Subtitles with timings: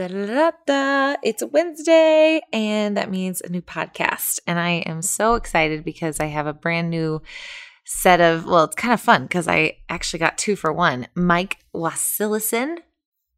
[0.00, 1.16] Da-da-da-da.
[1.22, 4.40] It's Wednesday, and that means a new podcast.
[4.46, 7.20] And I am so excited because I have a brand new
[7.84, 11.06] set of, well, it's kind of fun because I actually got two for one.
[11.14, 12.78] Mike Wasilison.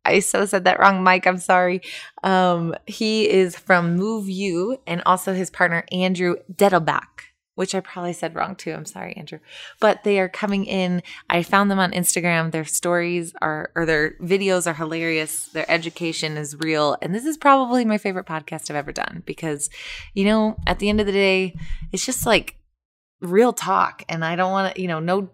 [0.05, 1.27] I so said that wrong, Mike.
[1.27, 1.83] I'm sorry.
[2.23, 8.13] Um, he is from Move You, and also his partner, Andrew Dettelbach which I probably
[8.13, 8.73] said wrong too.
[8.73, 9.39] I'm sorry, Andrew.
[9.81, 11.03] But they are coming in.
[11.29, 12.51] I found them on Instagram.
[12.51, 15.47] Their stories are, or their videos are hilarious.
[15.47, 16.97] Their education is real.
[17.03, 19.69] And this is probably my favorite podcast I've ever done because,
[20.15, 21.55] you know, at the end of the day,
[21.93, 22.57] it's just like
[23.21, 24.03] real talk.
[24.09, 25.31] And I don't want to, you know, no,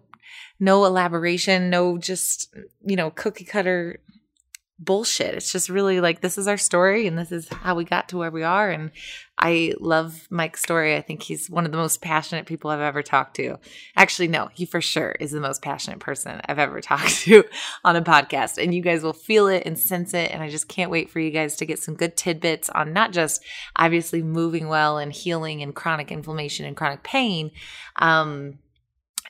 [0.59, 3.99] no elaboration, no just, you know, cookie cutter
[4.79, 5.35] bullshit.
[5.35, 8.17] It's just really like this is our story and this is how we got to
[8.17, 8.69] where we are.
[8.69, 8.91] And
[9.37, 10.95] I love Mike's story.
[10.95, 13.57] I think he's one of the most passionate people I've ever talked to.
[13.95, 17.43] Actually, no, he for sure is the most passionate person I've ever talked to
[17.83, 18.61] on a podcast.
[18.61, 20.31] And you guys will feel it and sense it.
[20.31, 23.11] And I just can't wait for you guys to get some good tidbits on not
[23.11, 23.43] just
[23.75, 27.51] obviously moving well and healing and chronic inflammation and chronic pain,
[27.97, 28.59] um,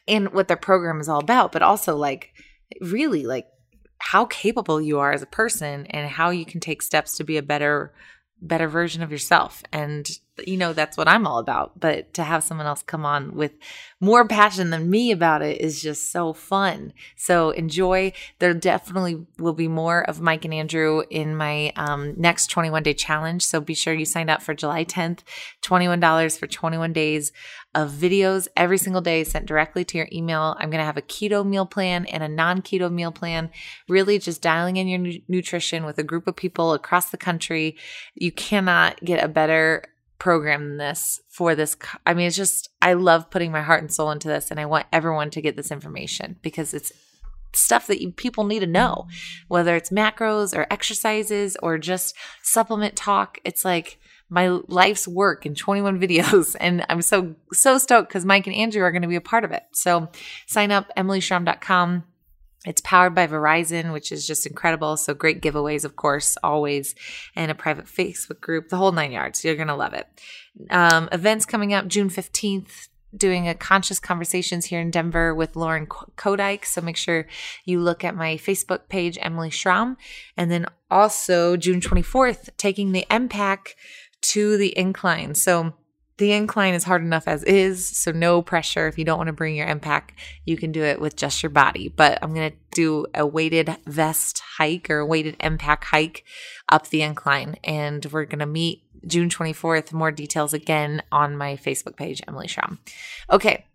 [0.07, 2.33] and what their program is all about, but also like
[2.81, 3.47] really like
[3.99, 7.37] how capable you are as a person and how you can take steps to be
[7.37, 7.93] a better
[8.41, 9.63] better version of yourself.
[9.71, 10.09] And
[10.45, 11.79] you know that's what I'm all about.
[11.79, 13.51] But to have someone else come on with
[13.99, 16.93] more passion than me about it is just so fun.
[17.17, 18.13] So enjoy.
[18.39, 22.93] There definitely will be more of Mike and Andrew in my um, next 21 day
[22.93, 23.45] challenge.
[23.45, 25.19] So be sure you sign up for July 10th
[25.61, 27.31] $21 for 21 days
[27.75, 30.55] of videos every single day sent directly to your email.
[30.59, 33.51] I'm going to have a keto meal plan and a non keto meal plan,
[33.87, 37.77] really just dialing in your nu- nutrition with a group of people across the country.
[38.15, 39.83] You cannot get a better
[40.17, 41.77] program than this for this.
[42.05, 44.65] I mean, it's just, I love putting my heart and soul into this, and I
[44.65, 46.91] want everyone to get this information because it's
[47.53, 49.07] stuff that you, people need to know,
[49.47, 53.39] whether it's macros or exercises or just supplement talk.
[53.43, 53.99] It's like,
[54.29, 56.55] my life's work in 21 videos.
[56.59, 59.43] And I'm so, so stoked because Mike and Andrew are going to be a part
[59.43, 59.63] of it.
[59.73, 60.09] So
[60.47, 62.03] sign up, emilyschramm.com.
[62.65, 64.97] It's powered by Verizon, which is just incredible.
[64.97, 66.93] So great giveaways, of course, always,
[67.33, 69.45] and a private Facebook group, the whole nine yards.
[69.45, 70.07] You're going to love it.
[70.69, 75.87] Um, events coming up June 15th, doing a conscious conversations here in Denver with Lauren
[75.87, 76.65] Kodike.
[76.65, 77.27] So make sure
[77.63, 79.95] you look at my Facebook page, Emily Schramm.
[80.35, 83.77] And then also June 24th, taking the M-Pack
[84.21, 85.35] to the incline.
[85.35, 85.73] So
[86.17, 88.87] the incline is hard enough as is, so no pressure.
[88.87, 91.49] If you don't want to bring your M-Pack, you can do it with just your
[91.49, 91.87] body.
[91.87, 96.25] But I'm going to do a weighted vest hike or a weighted M-Pack hike
[96.67, 99.93] up the incline, and we're going to meet June 24th.
[99.93, 102.79] More details again on my Facebook page, Emily Schramm.
[103.31, 103.65] Okay,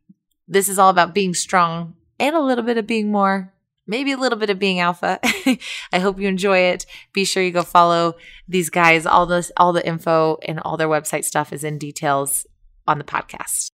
[0.46, 3.53] this is all about being strong and a little bit of being more
[3.86, 5.18] maybe a little bit of being alpha.
[5.92, 6.86] I hope you enjoy it.
[7.12, 8.14] Be sure you go follow
[8.48, 9.06] these guys.
[9.06, 12.46] All this, all the info and all their website stuff is in details
[12.86, 13.70] on the podcast.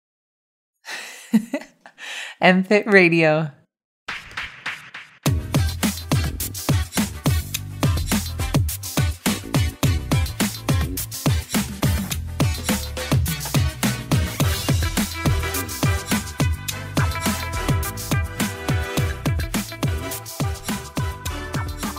[2.42, 3.50] MFit Radio.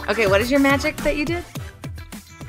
[0.10, 1.44] Okay, what is your magic that you did?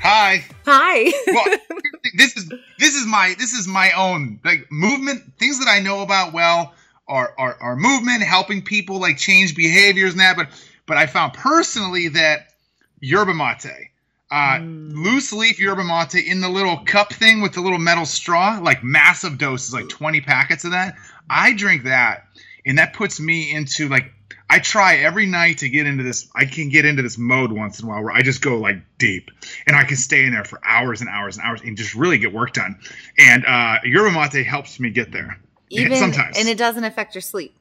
[0.01, 0.45] Hi.
[0.65, 1.11] Hi.
[1.27, 1.57] well,
[2.15, 6.01] this is this is my this is my own like movement things that I know
[6.01, 6.73] about well
[7.07, 10.47] are are, are movement helping people like change behaviors and that but
[10.85, 12.53] but I found personally that
[13.01, 13.89] yerba mate
[14.31, 14.93] uh, mm.
[14.93, 18.85] loose leaf yerba mate in the little cup thing with the little metal straw like
[18.85, 20.95] massive doses like 20 packets of that
[21.29, 22.25] I drink that
[22.65, 24.13] and that puts me into like
[24.49, 26.27] I try every night to get into this.
[26.35, 28.77] I can get into this mode once in a while where I just go like
[28.97, 29.29] deep,
[29.67, 32.17] and I can stay in there for hours and hours and hours and just really
[32.17, 32.79] get work done.
[33.17, 35.39] And uh, yerba mate helps me get there.
[35.69, 37.55] Even sometimes, and it doesn't affect your sleep.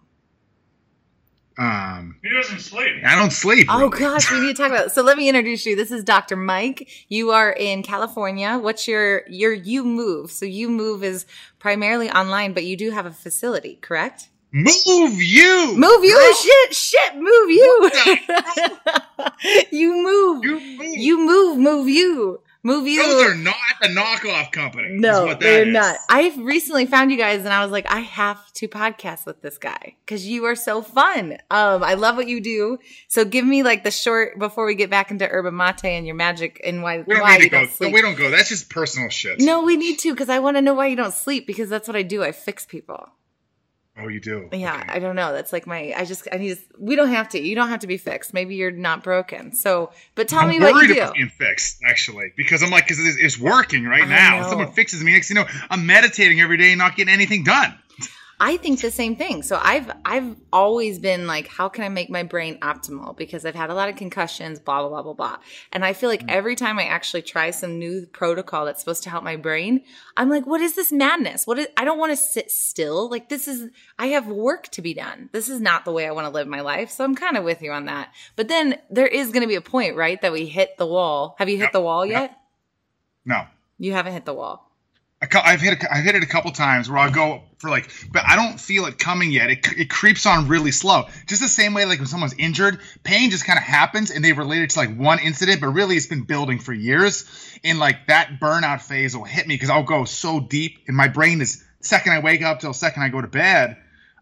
[1.58, 3.04] Um, he doesn't sleep.
[3.04, 3.66] I don't sleep.
[3.68, 4.86] Oh gosh, we need to talk about.
[4.86, 4.92] It.
[4.92, 5.74] So let me introduce you.
[5.74, 6.36] This is Dr.
[6.36, 6.88] Mike.
[7.08, 8.58] You are in California.
[8.58, 10.30] What's your your you move?
[10.30, 11.26] So you move is
[11.58, 14.28] primarily online, but you do have a facility, correct?
[14.50, 15.74] Move you.
[15.76, 16.16] Move you.
[16.16, 16.34] Girl.
[16.34, 17.90] Shit, shit, move you.
[19.70, 20.44] you move.
[20.44, 20.96] You move.
[20.96, 22.40] You move, move you.
[22.64, 23.02] Move you.
[23.02, 24.88] Those are not the knockoff company.
[24.90, 25.72] No, they're is.
[25.72, 25.96] not.
[26.08, 29.58] I recently found you guys and I was like, I have to podcast with this
[29.58, 31.38] guy because you are so fun.
[31.50, 32.78] Um, I love what you do.
[33.06, 36.16] So give me like the short before we get back into yerba mate and your
[36.16, 37.66] magic and why, we don't why need to go.
[37.78, 38.30] Don't we don't go.
[38.30, 39.40] That's just personal shit.
[39.40, 41.86] No, we need to because I want to know why you don't sleep because that's
[41.86, 42.24] what I do.
[42.24, 43.08] I fix people.
[44.00, 44.48] Oh, you do.
[44.52, 44.84] Yeah, Okay.
[44.92, 45.32] I don't know.
[45.32, 45.92] That's like my.
[45.96, 46.28] I just.
[46.32, 46.54] I need.
[46.56, 47.40] To, we don't have to.
[47.40, 48.32] You don't have to be fixed.
[48.32, 49.52] Maybe you're not broken.
[49.52, 51.00] So, but tell I'm me what you do.
[51.00, 54.48] about being fixed, actually, because I'm like, because it's, it's working right I now.
[54.48, 57.76] Someone fixes me, next, you know, I'm meditating every day and not getting anything done.
[58.40, 59.42] I think the same thing.
[59.42, 63.16] So I've I've always been like, how can I make my brain optimal?
[63.16, 65.36] Because I've had a lot of concussions, blah blah blah blah blah.
[65.72, 66.30] And I feel like Mm.
[66.30, 69.82] every time I actually try some new protocol that's supposed to help my brain,
[70.16, 71.48] I'm like, what is this madness?
[71.48, 71.66] What is?
[71.76, 73.10] I don't want to sit still.
[73.10, 73.70] Like this is.
[73.98, 75.30] I have work to be done.
[75.32, 76.90] This is not the way I want to live my life.
[76.90, 78.12] So I'm kind of with you on that.
[78.36, 81.34] But then there is going to be a point, right, that we hit the wall.
[81.38, 82.36] Have you hit the wall yet?
[83.24, 83.46] No.
[83.78, 84.67] You haven't hit the wall.
[85.20, 88.22] I I've hit I've hit it a couple times where I'll go for like, but
[88.24, 89.50] I don't feel it coming yet.
[89.50, 91.06] It, it creeps on really slow.
[91.26, 94.32] Just the same way like when someone's injured, pain just kind of happens and they
[94.32, 97.24] relate it to like one incident, but really it's been building for years.
[97.64, 101.08] And like that burnout phase will hit me because I'll go so deep and my
[101.08, 103.76] brain is second I wake up till second I go to bed.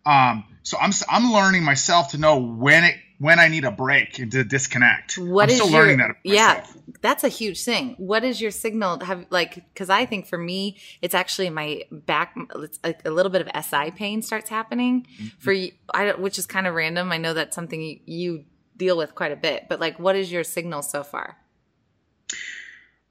[0.06, 4.19] Um, so I'm I'm learning myself to know when it when I need a break
[4.19, 5.17] and to disconnect.
[5.17, 6.17] What I'm is still your learning that.
[6.23, 6.67] Yeah?
[7.01, 7.95] That's a huge thing.
[7.99, 9.01] What is your signal?
[9.01, 12.35] Have like because I think for me it's actually my back.
[12.57, 15.27] It's a, a little bit of SI pain starts happening Mm-hmm.
[15.39, 17.11] for you, I which is kind of random.
[17.13, 18.45] I know that's something you, you
[18.77, 19.67] deal with quite a bit.
[19.69, 21.37] But like, what is your signal so far?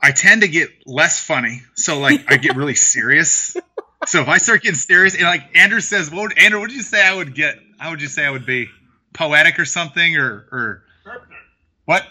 [0.02, 3.58] I tend to get less funny, so like I get really serious.
[4.06, 6.60] So if I start getting serious, and like Andrew says, "What would, Andrew?
[6.60, 7.56] What did you say I would get?
[7.80, 8.68] How would you say I would be?
[9.16, 10.84] Poetic or something, or or
[11.86, 12.06] what?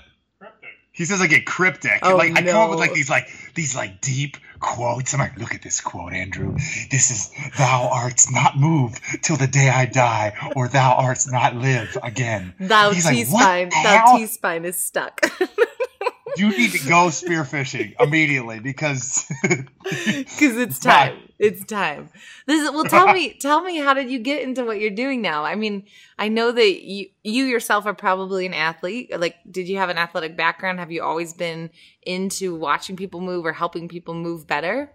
[0.90, 2.00] He says I get cryptic.
[2.02, 5.12] Oh, like I come up with like these like these like deep quotes.
[5.12, 6.56] I'm like, look at this quote, Andrew.
[6.90, 11.56] This is thou art not moved till the day I die, or thou art not
[11.56, 12.54] live again.
[12.60, 13.68] Thou He's like, t spine.
[13.70, 14.16] the Thou?
[14.16, 15.20] T spine is stuck.
[16.36, 21.18] You need to go spearfishing immediately because because it's time.
[21.38, 22.10] It's time.
[22.46, 25.20] This is, well, tell me, tell me, how did you get into what you're doing
[25.20, 25.44] now?
[25.44, 25.84] I mean,
[26.18, 29.10] I know that you you yourself are probably an athlete.
[29.18, 30.78] Like, did you have an athletic background?
[30.78, 31.70] Have you always been
[32.02, 34.90] into watching people move or helping people move better?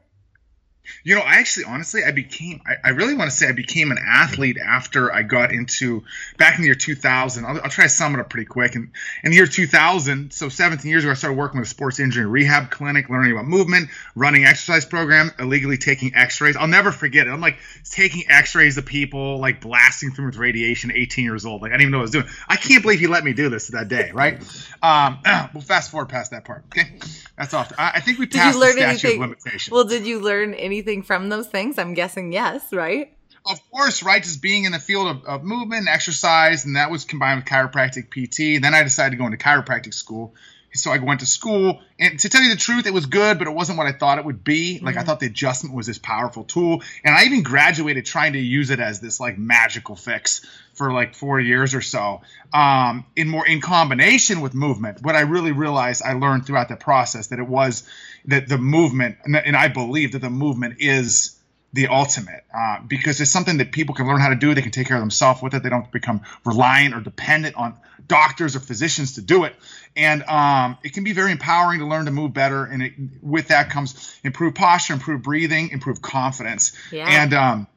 [1.04, 3.92] You know, I actually, honestly, I became, I, I really want to say I became
[3.92, 6.04] an athlete after I got into,
[6.38, 7.46] back in the year 2000.
[7.46, 8.76] I'll, I'll try to sum it up pretty quick.
[8.76, 8.92] And
[9.24, 12.26] in the year 2000, so 17 years ago, I started working with a sports injury
[12.26, 16.58] rehab clinic, learning about movement, running exercise program, illegally taking x-rays.
[16.58, 17.30] I'll never forget it.
[17.30, 17.60] I'm like
[17.90, 21.62] taking x-rays of people, like blasting them with radiation, 18 years old.
[21.62, 22.28] Like I didn't even know what I was doing.
[22.48, 24.42] I can't believe he let me do this that day, right?
[24.82, 25.20] Um,
[25.54, 26.66] we'll fast forward past that part.
[26.68, 27.00] Okay.
[27.38, 27.72] That's off.
[27.78, 29.24] I, I think we Did you passed the learn statute anything?
[29.24, 29.72] of limitations.
[29.72, 31.78] Well, did you learn anything from those things?
[31.78, 33.14] I'm guessing yes, right?
[33.46, 34.22] of course, right?
[34.22, 37.46] Just being in the field of, of movement and exercise, and that was combined with
[37.46, 38.62] chiropractic PT.
[38.62, 40.36] Then I decided to go into chiropractic school.
[40.74, 43.48] So I went to school, and to tell you the truth, it was good, but
[43.48, 44.80] it wasn't what I thought it would be.
[44.80, 48.40] Like I thought the adjustment was this powerful tool, and I even graduated trying to
[48.40, 52.22] use it as this like magical fix for like four years or so.
[52.54, 56.76] Um, in more in combination with movement, what I really realized I learned throughout the
[56.76, 57.88] process that it was
[58.26, 61.39] that the movement, and, and I believe that the movement is
[61.72, 64.54] the ultimate uh, because it's something that people can learn how to do.
[64.54, 65.62] They can take care of themselves with it.
[65.62, 67.78] They don't become reliant or dependent on
[68.08, 69.56] doctors or physicians to do it.
[69.96, 72.66] And um, it can be very empowering to learn to move better.
[72.66, 76.74] And it, with that comes improved posture, improved breathing, improved confidence.
[76.92, 77.06] Yeah.
[77.08, 77.68] And um,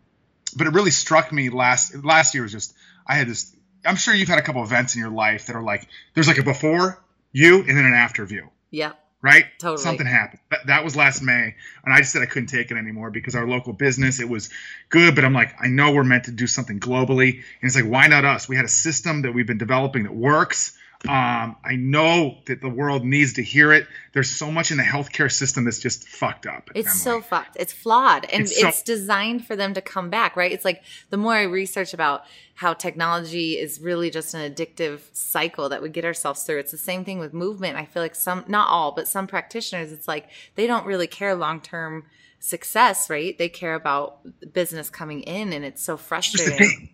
[0.57, 2.75] but it really struck me last last year was just
[3.07, 3.55] I had this.
[3.85, 6.39] I'm sure you've had a couple events in your life that are like there's like
[6.39, 7.03] a before
[7.33, 8.99] you and then an after view Yep.
[9.23, 9.47] Right?
[9.59, 9.83] Totally.
[9.83, 10.41] Something happened.
[10.51, 11.55] That, that was last May,
[11.85, 14.51] and I just said I couldn't take it anymore because our local business it was
[14.89, 17.87] good, but I'm like, I know we're meant to do something globally, and it's like,
[17.87, 18.49] why not us?
[18.49, 20.77] We had a system that we've been developing that works.
[21.09, 23.89] Um, I know that the world needs to hear it.
[24.13, 26.71] There's so much in the healthcare system that's just fucked up.
[26.77, 27.57] It's so fucked.
[27.59, 28.25] It's flawed.
[28.27, 30.53] And It's it's, designed for them to come back, right?
[30.53, 32.23] It's like the more I research about
[32.55, 36.59] how technology is really just an addictive cycle that we get ourselves through.
[36.59, 37.77] It's the same thing with movement.
[37.77, 41.35] I feel like some, not all, but some practitioners, it's like they don't really care
[41.35, 42.05] long term
[42.39, 43.37] success, right?
[43.37, 44.19] They care about
[44.53, 46.91] business coming in and it's so Here's the frustrating.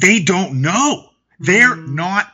[0.00, 1.08] They don't know.
[1.40, 1.94] They're Mm.
[1.94, 2.32] not.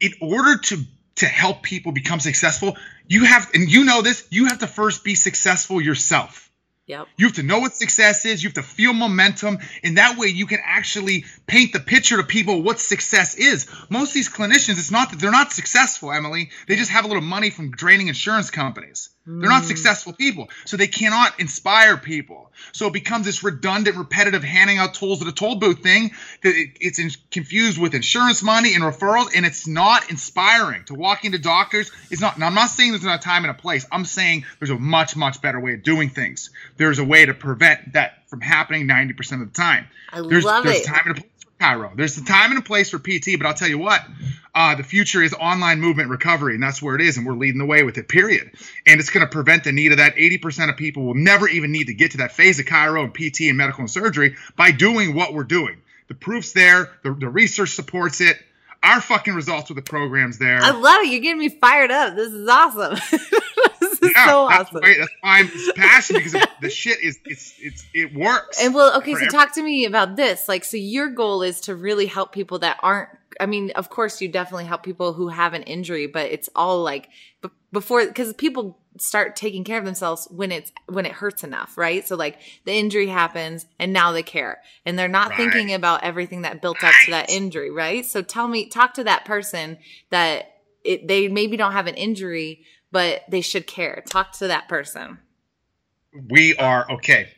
[0.00, 0.84] In order to
[1.16, 2.76] to help people become successful,
[3.08, 6.50] you have, and you know this, you have to first be successful yourself.
[6.86, 7.08] Yep.
[7.16, 8.42] You have to know what success is.
[8.42, 9.58] You have to feel momentum.
[9.82, 13.66] And that way you can actually paint the picture to people what success is.
[13.88, 16.50] Most of these clinicians, it's not that they're not successful, Emily.
[16.68, 19.08] They just have a little money from draining insurance companies.
[19.26, 19.66] They're not Mm.
[19.66, 20.48] successful people.
[20.66, 22.52] So they cannot inspire people.
[22.72, 26.54] So it becomes this redundant, repetitive handing out tools at a toll booth thing that
[26.80, 30.84] it's in, confused with insurance money and referrals, and it's not inspiring.
[30.84, 33.50] To walk into doctors is not, now I'm not saying there's not a time and
[33.50, 33.84] a place.
[33.90, 36.50] I'm saying there's a much, much better way of doing things.
[36.76, 39.86] There's a way to prevent that from happening 90% of the time.
[40.12, 40.84] I There's, love there's it.
[40.86, 41.96] time and a place for chiro.
[41.96, 44.00] There's a time and a place for PT, but I'll tell you what,
[44.56, 47.58] uh, the future is online movement recovery, and that's where it is, and we're leading
[47.58, 48.08] the way with it.
[48.08, 48.50] Period.
[48.86, 50.16] And it's going to prevent the need of that.
[50.16, 53.12] 80% of people will never even need to get to that phase of chiro and
[53.12, 55.76] PT and medical and surgery by doing what we're doing.
[56.08, 56.90] The proof's there.
[57.02, 58.38] The, the research supports it.
[58.82, 60.58] Our fucking results with the programs there.
[60.62, 61.08] I love it.
[61.08, 62.16] You're getting me fired up.
[62.16, 62.94] This is awesome.
[64.16, 64.82] yeah, so that's awesome.
[64.82, 68.62] Why, that's why I'm passionate because the shit is it's it's it works.
[68.62, 70.48] And well, okay, so every- talk to me about this.
[70.48, 73.10] Like, so your goal is to really help people that aren't.
[73.38, 76.82] I mean, of course, you definitely help people who have an injury, but it's all
[76.82, 77.10] like
[77.42, 81.76] b- before because people start taking care of themselves when it's when it hurts enough,
[81.76, 82.08] right?
[82.08, 85.36] So like the injury happens and now they care and they're not Right.
[85.36, 88.06] thinking about everything that built up to that injury, right?
[88.06, 89.76] So tell me, talk to that person
[90.08, 90.50] that
[90.82, 92.64] it, they maybe don't have an injury,
[92.96, 94.02] but they should care.
[94.08, 95.18] Talk to that person.
[96.30, 97.28] we are okay.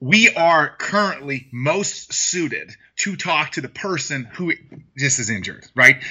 [0.00, 4.52] We are currently most suited to talk to the person who
[4.98, 6.02] just is injured, right?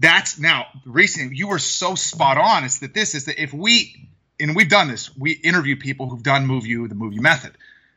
[0.00, 2.64] That's now recently you were so spot on.
[2.64, 6.22] Is that this is that if we and we've done this, we interview people who've
[6.22, 7.52] done Move You, the Move You method.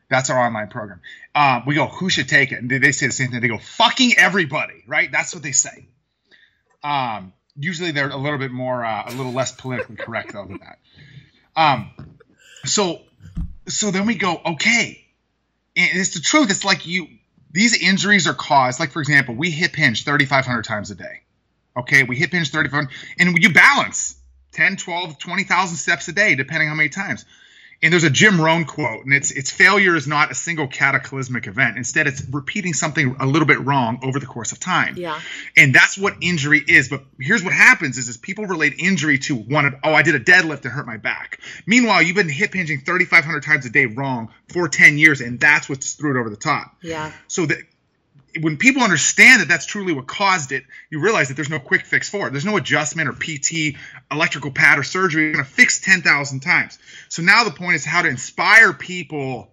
[0.08, 1.02] That's our online program.
[1.34, 2.62] Uh, we go, who should take it?
[2.62, 3.42] And they say the same thing.
[3.42, 5.12] They go, fucking everybody, right?
[5.12, 5.86] That's what they say.
[6.82, 10.58] Um, usually they're a little bit more, uh, a little less politically correct though than
[10.58, 10.78] that.
[11.56, 11.90] Um,
[12.64, 13.00] so
[13.68, 15.04] so then we go, okay.
[15.76, 16.50] And it's the truth.
[16.50, 17.08] It's like you,
[17.50, 21.22] these injuries are caused, like for example, we hip hinge 3,500 times a day.
[21.76, 22.02] Okay.
[22.04, 24.16] We hip hinge 3,500 and you balance
[24.52, 27.24] 10, 12, 20,000 steps a day, depending how many times.
[27.82, 31.46] And there's a Jim Rohn quote, and it's it's failure is not a single cataclysmic
[31.46, 31.76] event.
[31.76, 34.96] Instead, it's repeating something a little bit wrong over the course of time.
[34.96, 35.20] Yeah.
[35.56, 36.88] And that's what injury is.
[36.88, 40.14] But here's what happens is, is people relate injury to one of, oh, I did
[40.14, 41.40] a deadlift and hurt my back.
[41.66, 45.68] Meanwhile, you've been hip hinging 3,500 times a day wrong for 10 years, and that's
[45.68, 46.76] what's threw it over the top.
[46.82, 47.12] Yeah.
[47.28, 47.58] So that
[48.40, 51.86] when people understand that that's truly what caused it, you realize that there's no quick
[51.86, 52.30] fix for it.
[52.32, 53.76] There's no adjustment or PT,
[54.10, 55.32] electrical pad, or surgery.
[55.32, 56.78] Going to fix 10,000 times.
[57.08, 59.50] So now the point is how to inspire people,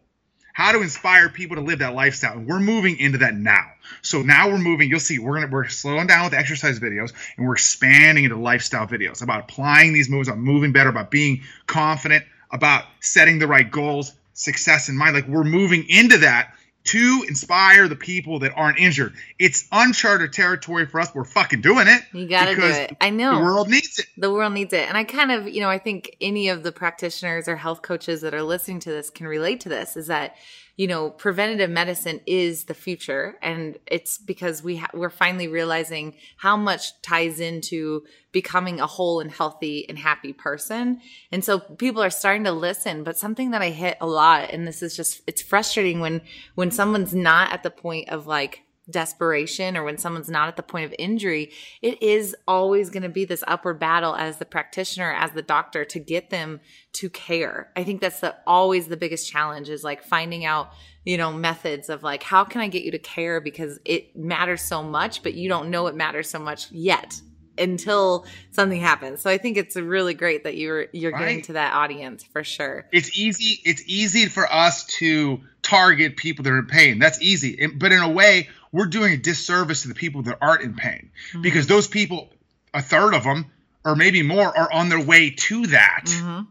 [0.54, 2.38] how to inspire people to live that lifestyle.
[2.38, 3.66] And we're moving into that now.
[4.02, 4.90] So now we're moving.
[4.90, 8.88] You'll see we're gonna we're slowing down with exercise videos and we're expanding into lifestyle
[8.88, 13.70] videos about applying these moves, about moving better, about being confident, about setting the right
[13.70, 15.16] goals, success in mind.
[15.16, 16.54] Like we're moving into that
[16.86, 19.14] to inspire the people that aren't injured.
[19.40, 21.14] It's uncharted territory for us.
[21.16, 22.04] We're fucking doing it.
[22.12, 22.98] You got to do it.
[23.00, 23.38] I know.
[23.38, 24.08] The world needs it.
[24.18, 24.88] the world needs it.
[24.90, 28.22] And I kind of, you know, I think any of the practitioners or health coaches
[28.22, 30.36] that are listening to this can relate to this is that,
[30.76, 33.36] you know, preventative medicine is the future.
[33.42, 39.20] And it's because we ha- we're finally realizing how much ties into becoming a whole
[39.20, 41.00] and healthy and happy person.
[41.32, 44.68] And so people are starting to listen, but something that I hit a lot, and
[44.68, 46.22] this is just, it's frustrating when,
[46.56, 50.64] when someone's not at the point of like, desperation or when someone's not at the
[50.64, 55.12] point of injury, it is always going to be this upward battle as the practitioner,
[55.14, 56.60] as the doctor to get them
[56.94, 57.72] to care.
[57.76, 60.72] I think that's the always the biggest challenge is like finding out,
[61.06, 64.62] you know, methods of like how can I get you to care because it matters
[64.62, 67.22] so much, but you don't know it matters so much yet
[67.58, 69.22] until something happens.
[69.22, 72.88] So I think it's really great that you're you're getting to that audience for sure.
[72.92, 77.68] it's easy it's easy for us to target people that are in pain that's easy
[77.68, 81.12] but in a way we're doing a disservice to the people that aren't in pain
[81.42, 82.30] because those people
[82.74, 83.46] a third of them
[83.86, 86.48] or maybe more are on their way to that Mhm.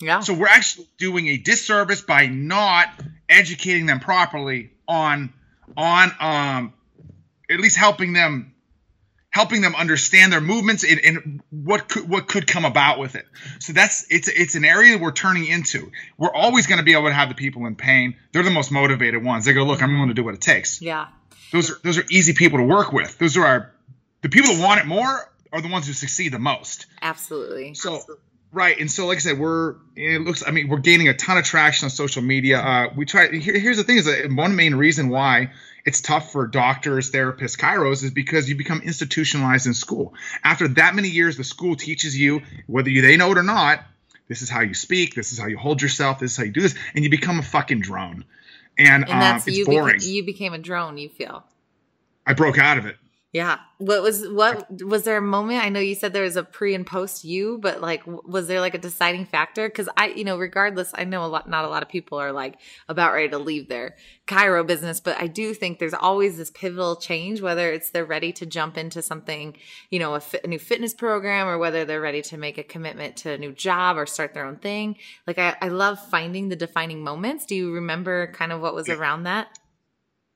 [0.00, 0.20] Yeah.
[0.20, 2.88] so we're actually doing a disservice by not
[3.28, 5.32] educating them properly on
[5.76, 6.74] on um
[7.50, 8.48] at least helping them
[9.30, 13.24] helping them understand their movements and, and what could what could come about with it.
[13.60, 15.90] So that's it's it's an area we're turning into.
[16.18, 18.14] We're always going to be able to have the people in pain.
[18.32, 19.46] They're the most motivated ones.
[19.46, 20.82] They go, look, I'm going to do what it takes.
[20.82, 21.06] yeah.
[21.50, 23.18] Those are those are easy people to work with.
[23.18, 23.72] Those are our
[24.22, 26.86] the people that want it more are the ones who succeed the most.
[27.02, 27.74] Absolutely.
[27.74, 28.00] So
[28.52, 30.42] right, and so like I said, we're it looks.
[30.46, 32.60] I mean, we're gaining a ton of traction on social media.
[32.60, 33.28] Uh, we try.
[33.28, 35.50] Here, here's the thing: is that one main reason why
[35.84, 40.14] it's tough for doctors, therapists, chiros is because you become institutionalized in school.
[40.44, 43.84] After that many years, the school teaches you whether you they know it or not.
[44.28, 45.14] This is how you speak.
[45.14, 46.20] This is how you hold yourself.
[46.20, 48.24] This is how you do this, and you become a fucking drone.
[48.78, 49.96] And, And um, that's it's you boring.
[50.00, 51.44] beca- you became a drone, you feel.
[52.26, 52.96] I broke out of it.
[53.32, 53.60] Yeah.
[53.78, 55.64] What was what was there a moment?
[55.64, 58.60] I know you said there was a pre and post you, but like was there
[58.60, 59.70] like a deciding factor?
[59.70, 62.30] Cuz I, you know, regardless, I know a lot not a lot of people are
[62.30, 62.56] like
[62.90, 63.96] about ready to leave their
[64.26, 68.32] chiro business, but I do think there's always this pivotal change whether it's they're ready
[68.34, 69.56] to jump into something,
[69.88, 72.62] you know, a, fit, a new fitness program or whether they're ready to make a
[72.62, 74.98] commitment to a new job or start their own thing.
[75.26, 77.46] Like I I love finding the defining moments.
[77.46, 78.96] Do you remember kind of what was yeah.
[78.96, 79.58] around that?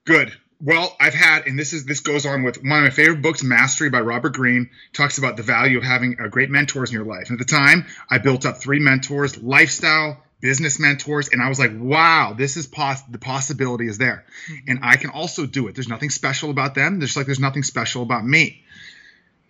[0.06, 3.20] Good well, I've had, and this is this goes on with one of my favorite
[3.20, 6.94] books, Mastery by Robert Greene, talks about the value of having a great mentors in
[6.94, 7.28] your life.
[7.28, 11.58] And at the time, I built up three mentors, lifestyle, business mentors, and I was
[11.58, 14.70] like, wow, this is pos- the possibility is there, mm-hmm.
[14.70, 15.74] and I can also do it.
[15.74, 17.00] There's nothing special about them.
[17.00, 18.62] There's like there's nothing special about me.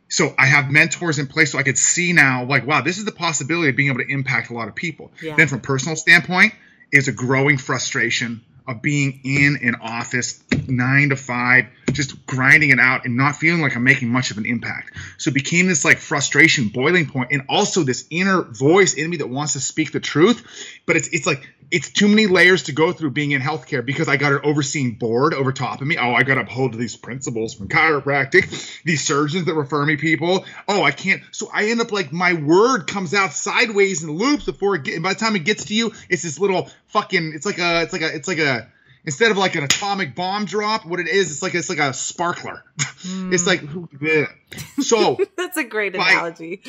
[0.08, 3.04] So I have mentors in place, so I could see now, like, wow, this is
[3.04, 5.12] the possibility of being able to impact a lot of people.
[5.22, 5.36] Yeah.
[5.36, 6.52] Then, from personal standpoint,
[6.92, 12.80] is a growing frustration of being in an office nine to five, just grinding it
[12.80, 14.92] out and not feeling like I'm making much of an impact.
[15.18, 19.18] So it became this like frustration boiling point and also this inner voice in me
[19.18, 20.44] that wants to speak the truth.
[20.86, 24.08] But it's it's like it's too many layers to go through being in healthcare because
[24.08, 25.96] I got an overseeing board over top of me.
[25.98, 30.44] Oh, I got to uphold these principles from chiropractic, these surgeons that refer me people.
[30.68, 31.22] Oh, I can't.
[31.32, 35.02] So I end up like my word comes out sideways in loops before it get,
[35.02, 37.92] by the time it gets to you, it's this little fucking, it's like a, it's
[37.92, 38.68] like a, it's like a,
[39.04, 41.92] instead of like an atomic bomb drop, what it is, it's like, it's like a
[41.92, 42.62] sparkler.
[42.78, 43.32] Mm.
[43.32, 43.62] it's like,
[44.00, 44.26] yeah.
[44.82, 45.18] so.
[45.36, 46.62] That's a great analogy.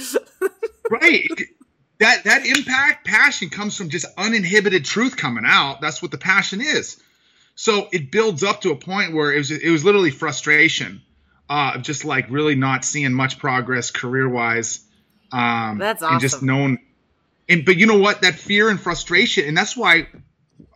[0.89, 1.29] right
[1.99, 5.81] that that impact passion comes from just uninhibited truth coming out.
[5.81, 7.01] That's what the passion is.
[7.55, 11.01] So it builds up to a point where it was it was literally frustration
[11.49, 14.81] uh just like really not seeing much progress career wise
[15.31, 16.77] um that's awesome and just known
[17.49, 18.21] and but you know what?
[18.21, 20.07] That fear and frustration and that's why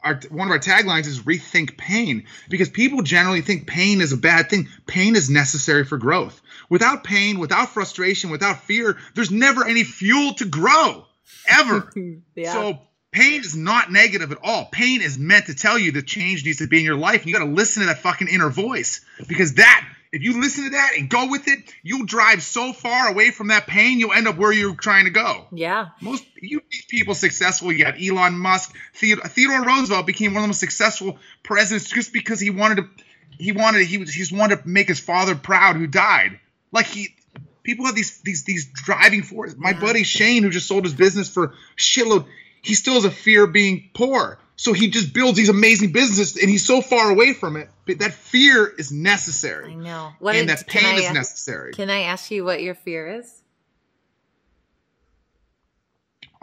[0.04, 4.18] our one of our taglines is rethink pain because people generally think pain is a
[4.18, 4.68] bad thing.
[4.88, 6.42] Pain is necessary for growth.
[6.70, 11.06] Without pain without frustration without fear there's never any fuel to grow
[11.48, 11.92] ever.
[12.36, 12.54] yeah.
[12.54, 12.80] So
[13.12, 14.66] pain is not negative at all.
[14.66, 17.22] Pain is meant to tell you the change needs to be in your life.
[17.22, 20.66] And you got to listen to that fucking inner voice because that, if you listen
[20.66, 24.14] to that and go with it, you'll drive so far away from that pain, you'll
[24.14, 25.48] end up where you're trying to go.
[25.52, 25.90] Yeah.
[26.02, 27.72] Most you people successful.
[27.72, 28.76] You got Elon Musk.
[28.94, 32.90] Theodore, Theodore Roosevelt became one of the most successful presidents just because he wanted to.
[33.38, 33.88] He wanted.
[33.88, 34.14] He was.
[34.14, 36.40] He's wanted to make his father proud, who died.
[36.74, 37.16] Like he
[37.64, 39.58] people have these these these driving forces.
[39.58, 42.26] My buddy Shane, who just sold his business for shitload,
[42.62, 44.40] he still has a fear of being poor.
[44.56, 47.70] So he just builds these amazing businesses, and he's so far away from it.
[47.88, 49.72] But that fear is necessary.
[49.72, 50.14] I know.
[50.20, 51.74] What and that pain is necessary.
[51.74, 53.42] Can I ask you what your fear is?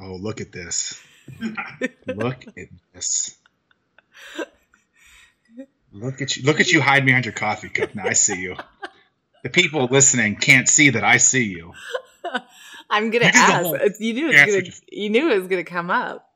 [0.00, 1.00] Oh, look at this!
[2.06, 3.36] look at this!
[5.92, 6.42] Look at you!
[6.44, 7.94] Look at you hide behind your coffee cup.
[7.94, 8.56] Now I see you
[9.42, 11.72] the people listening can't see that I see you.
[12.90, 14.00] I'm gonna ask.
[14.00, 16.28] You knew it was gonna, you knew it was gonna come up,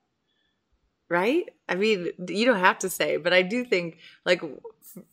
[1.08, 1.48] right?
[1.68, 4.42] I mean, you don't have to say, but I do think like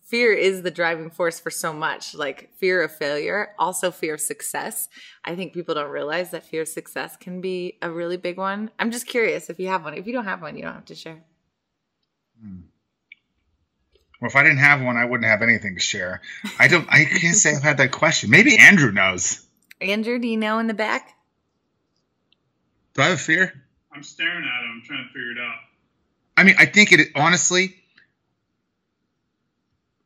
[0.03, 2.13] fear is the driving force for so much.
[2.13, 4.89] Like fear of failure, also fear of success.
[5.23, 8.71] I think people don't realize that fear of success can be a really big one.
[8.79, 9.93] I'm just curious if you have one.
[9.93, 11.23] If you don't have one, you don't have to share.
[12.41, 12.61] Hmm.
[14.19, 16.21] Well, if I didn't have one, I wouldn't have anything to share.
[16.57, 16.87] I don't.
[16.89, 18.29] I can't say I've had that question.
[18.29, 19.45] Maybe Andrew knows.
[19.81, 21.15] Andrew, do you know in the back?
[22.93, 23.53] Do I have a fear?
[23.93, 25.55] I'm staring at him, I'm trying to figure it out.
[26.37, 27.75] I mean, I think it honestly.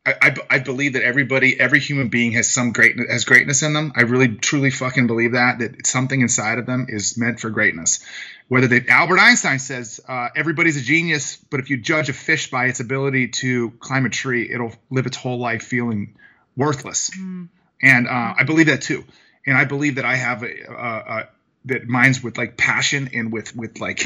[0.06, 3.72] I, I, I, believe that everybody, every human being has some great has greatness in
[3.72, 3.94] them.
[3.96, 8.06] I really, truly, fucking believe that that something inside of them is meant for greatness
[8.48, 12.52] whether they Albert Einstein says uh, everybody's a genius, but if you judge a fish
[12.52, 16.16] by its ability to climb a tree, it'll live its whole life feeling
[16.56, 17.10] worthless.
[17.12, 17.50] Mm.
[17.82, 19.06] And uh, I believe that too.
[19.46, 21.30] And I believe that I have a, a, a,
[21.66, 24.06] that mine's with like passion and with with like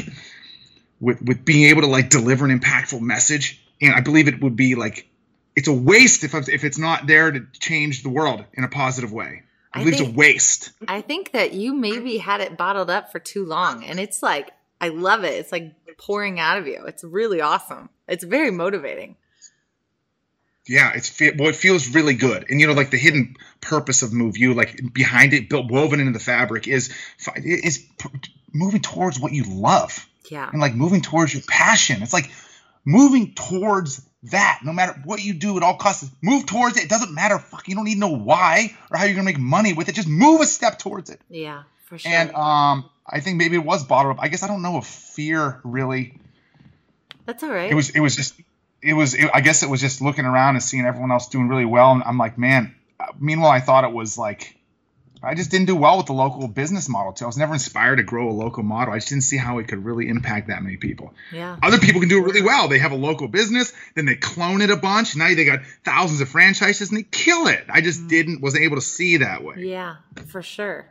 [1.00, 3.62] with with being able to like deliver an impactful message.
[3.80, 5.08] And I believe it would be like
[5.58, 9.12] it's a waste if if it's not there to change the world in a positive
[9.12, 9.42] way.
[9.72, 10.70] I believe think, it's a waste.
[10.86, 14.52] I think that you maybe had it bottled up for too long, and it's like
[14.80, 15.34] I love it.
[15.34, 16.84] It's like pouring out of you.
[16.86, 17.88] It's really awesome.
[18.06, 19.16] It's very motivating.
[20.64, 24.12] Yeah, it's well, it feels really good, and you know, like the hidden purpose of
[24.12, 26.94] Move You, like behind it, built woven into the fabric, is
[27.34, 27.84] is
[28.52, 30.06] moving towards what you love.
[30.30, 32.00] Yeah, and like moving towards your passion.
[32.02, 32.30] It's like
[32.88, 36.84] moving towards that no matter what you do at all costs move towards it.
[36.84, 37.38] It doesn't matter.
[37.38, 39.94] Fuck you don't need to know why or how you're gonna make money with it.
[39.94, 41.20] Just move a step towards it.
[41.28, 42.10] Yeah for sure.
[42.10, 44.22] And um i think maybe it was bottled up.
[44.22, 46.18] I guess i don't know if fear really
[47.26, 47.70] that's all right.
[47.70, 48.34] It was it was just
[48.82, 51.48] it was it, i guess it was just looking around and seeing everyone else doing
[51.48, 51.92] really well.
[51.92, 52.74] And i'm like man
[53.18, 54.56] meanwhile, I thought it was like
[55.22, 57.24] I just didn't do well with the local business model too.
[57.24, 58.94] I was never inspired to grow a local model.
[58.94, 61.12] I just didn't see how it could really impact that many people.
[61.32, 61.56] Yeah.
[61.62, 62.68] Other people can do it really well.
[62.68, 65.16] They have a local business, then they clone it a bunch.
[65.16, 67.64] Now they got thousands of franchises and they kill it.
[67.68, 69.56] I just didn't wasn't able to see that way.
[69.58, 70.86] Yeah, for sure.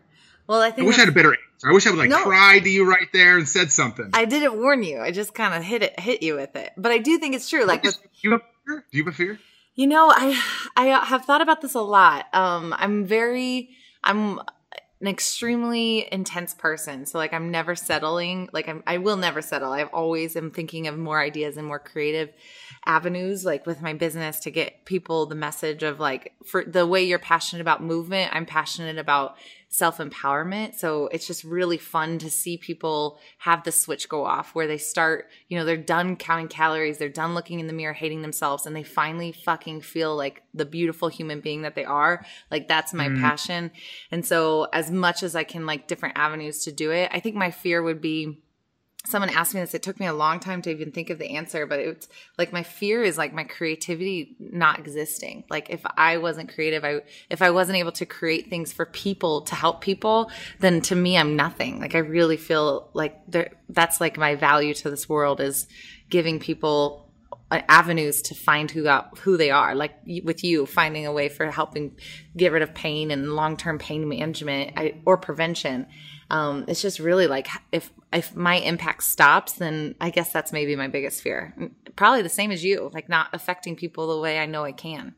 [0.48, 1.70] Well, I think I wish I had a better answer.
[1.70, 2.24] I wish I would like No.
[2.24, 4.12] cried to you right there and said something.
[4.14, 5.00] I didn't warn you.
[5.00, 6.72] I just kind of hit it, hit you with it.
[6.78, 7.66] But I do think it's true.
[7.66, 8.86] Like do you have a fear?
[8.92, 9.40] Do you have a fear?
[9.76, 10.42] You know, I
[10.76, 12.26] I have thought about this a lot.
[12.34, 13.70] Um, I'm very
[14.08, 14.40] I'm
[15.02, 17.06] an extremely intense person.
[17.06, 18.50] So like I'm never settling.
[18.52, 19.72] Like I'm I will never settle.
[19.72, 22.32] I always am thinking of more ideas and more creative
[22.88, 27.04] avenues like with my business to get people the message of like for the way
[27.04, 29.36] you're passionate about movement, I'm passionate about
[29.70, 30.76] self-empowerment.
[30.76, 34.78] So it's just really fun to see people have the switch go off where they
[34.78, 38.66] start, you know, they're done counting calories, they're done looking in the mirror hating themselves
[38.66, 42.26] and they finally fucking feel like the beautiful human being that they are.
[42.50, 43.20] Like that's my mm.
[43.20, 43.72] passion.
[44.10, 47.36] And so as much as I can like different avenues to do it, I think
[47.36, 48.42] my fear would be
[49.08, 51.36] someone asked me this it took me a long time to even think of the
[51.36, 55.44] answer but it's like my fear is like my creativity not existing.
[55.50, 59.42] Like if i wasn't creative i if i wasn't able to create things for people
[59.42, 61.80] to help people then to me i'm nothing.
[61.80, 65.68] Like i really feel like there that's like my value to this world is
[66.10, 67.08] giving people
[67.50, 69.74] uh, avenues to find who got who they are.
[69.74, 69.94] Like
[70.24, 71.96] with you finding a way for helping
[72.36, 75.88] get rid of pain and long-term pain management or prevention
[76.30, 80.76] um, it's just really like if if my impact stops then i guess that's maybe
[80.76, 81.54] my biggest fear.
[81.96, 85.16] Probably the same as you like not affecting people the way i know i can.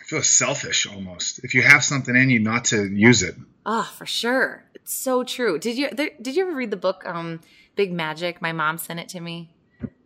[0.00, 1.42] I feel selfish almost.
[1.44, 3.36] If you have something in you, not to use it.
[3.64, 4.64] oh for sure.
[4.74, 5.58] It's so true.
[5.58, 7.40] Did you did you ever read the book um
[7.76, 8.42] big magic?
[8.42, 9.53] My mom sent it to me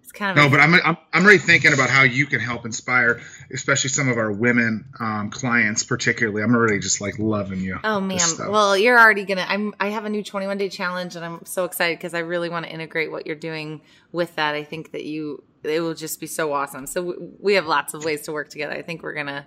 [0.09, 2.64] it's kind of No, but I'm, I'm I'm already thinking about how you can help
[2.64, 3.21] inspire,
[3.53, 6.42] especially some of our women um, clients, particularly.
[6.42, 7.79] I'm already just like loving you.
[7.85, 8.18] Oh man.
[8.38, 9.44] Well, you're already gonna.
[9.47, 9.75] I'm.
[9.79, 12.64] I have a new 21 day challenge, and I'm so excited because I really want
[12.64, 14.55] to integrate what you're doing with that.
[14.55, 15.44] I think that you.
[15.62, 16.87] It will just be so awesome.
[16.87, 18.73] So we have lots of ways to work together.
[18.73, 19.44] I think we're gonna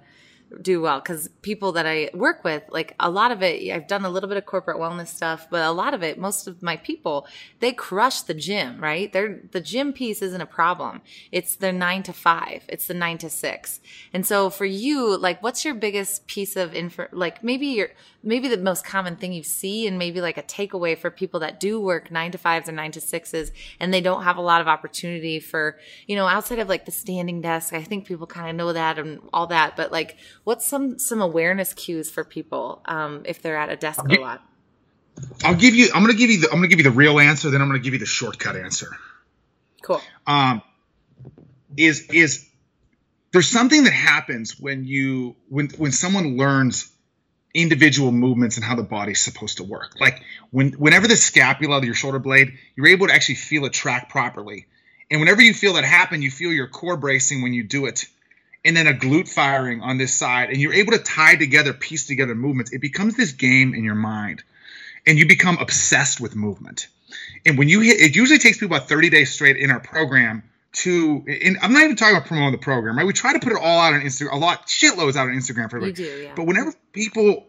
[0.61, 4.05] do well because people that I work with, like a lot of it, I've done
[4.05, 6.77] a little bit of corporate wellness stuff, but a lot of it, most of my
[6.77, 7.27] people,
[7.59, 9.11] they crush the gym, right?
[9.11, 11.01] They're the gym piece isn't a problem.
[11.31, 12.63] It's the nine to five.
[12.67, 13.79] It's the nine to six.
[14.13, 17.07] And so for you, like, what's your biggest piece of info?
[17.11, 17.89] Like maybe your
[18.23, 21.59] maybe the most common thing you see, and maybe like a takeaway for people that
[21.59, 24.61] do work nine to fives or nine to sixes, and they don't have a lot
[24.61, 27.73] of opportunity for you know outside of like the standing desk.
[27.73, 31.21] I think people kind of know that and all that, but like, what's some some
[31.21, 34.43] awareness cues for people um, if they're at a desk a lot?
[35.43, 35.89] I'll give you.
[35.93, 36.41] I'm gonna give you.
[36.41, 37.49] The, I'm gonna give you the real answer.
[37.49, 38.89] Then I'm gonna give you the shortcut answer.
[39.81, 40.01] Cool.
[40.27, 40.61] um,
[41.75, 42.47] is is
[43.31, 46.90] there's something that happens when you when when someone learns
[47.53, 49.99] individual movements and how the body's supposed to work.
[49.99, 53.73] Like when whenever the scapula, of your shoulder blade, you're able to actually feel it
[53.73, 54.67] track properly.
[55.09, 58.05] And whenever you feel that happen, you feel your core bracing when you do it.
[58.63, 62.05] And then a glute firing on this side, and you're able to tie together, piece
[62.05, 62.71] together movements.
[62.71, 64.43] It becomes this game in your mind,
[65.05, 66.87] and you become obsessed with movement.
[67.43, 70.43] And when you hit, it usually takes people about 30 days straight in our program
[70.73, 71.25] to.
[71.27, 73.05] And I'm not even talking about promoting the program, right?
[73.05, 75.69] We try to put it all out on Instagram, a lot, shitloads out on Instagram
[75.69, 75.93] for everybody.
[75.93, 76.33] do, yeah.
[76.35, 77.47] But whenever people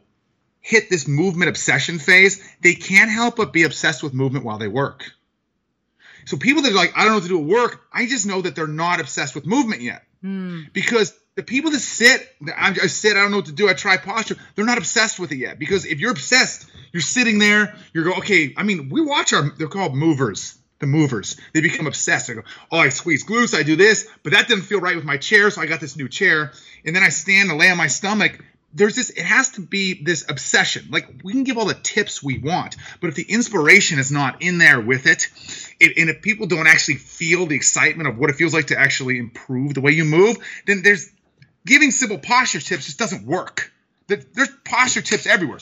[0.60, 4.68] hit this movement obsession phase, they can't help but be obsessed with movement while they
[4.68, 5.12] work.
[6.24, 8.26] So people that are like, I don't know what to do at work, I just
[8.26, 10.04] know that they're not obsessed with movement yet.
[10.22, 10.62] Hmm.
[10.72, 13.74] Because the people that sit, I, I sit, I don't know what to do, I
[13.74, 15.58] try posture, they're not obsessed with it yet.
[15.58, 19.50] Because if you're obsessed, you're sitting there, you're going, okay, I mean, we watch our,
[19.58, 20.56] they're called movers.
[20.82, 22.28] The movers, they become obsessed.
[22.28, 22.42] I go,
[22.72, 25.48] oh, I squeeze glutes, I do this, but that didn't feel right with my chair,
[25.48, 26.50] so I got this new chair.
[26.84, 28.44] And then I stand and lay on my stomach.
[28.74, 30.88] There's this, it has to be this obsession.
[30.90, 34.42] Like, we can give all the tips we want, but if the inspiration is not
[34.42, 35.28] in there with it,
[35.78, 38.76] it and if people don't actually feel the excitement of what it feels like to
[38.76, 41.08] actually improve the way you move, then there's
[41.64, 43.70] giving simple posture tips just doesn't work.
[44.08, 45.60] There's posture tips everywhere.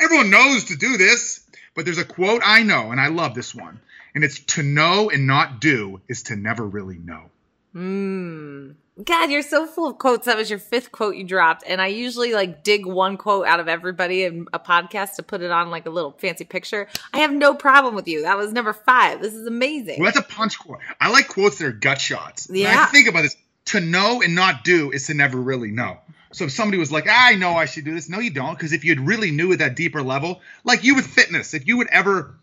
[0.00, 1.43] Everyone knows to do this,
[1.74, 3.80] but there's a quote I know, and I love this one.
[4.14, 7.30] And it's to know and not do is to never really know.
[7.74, 8.76] Mm.
[9.02, 10.26] God, you're so full of quotes.
[10.26, 11.64] That was your fifth quote you dropped.
[11.66, 15.40] And I usually like dig one quote out of everybody in a podcast to put
[15.40, 16.86] it on like a little fancy picture.
[17.12, 18.22] I have no problem with you.
[18.22, 19.20] That was number five.
[19.20, 19.98] This is amazing.
[19.98, 20.78] Well, that's a punch quote.
[21.00, 22.48] I like quotes that are gut shots.
[22.48, 22.84] Yeah.
[22.88, 23.36] I think about this.
[23.68, 25.96] To know and not do is to never really know.
[26.34, 28.54] So if somebody was like, I know I should do this, no, you don't.
[28.56, 31.76] Because if you'd really knew at that deeper level, like you with fitness, if you
[31.76, 32.34] would ever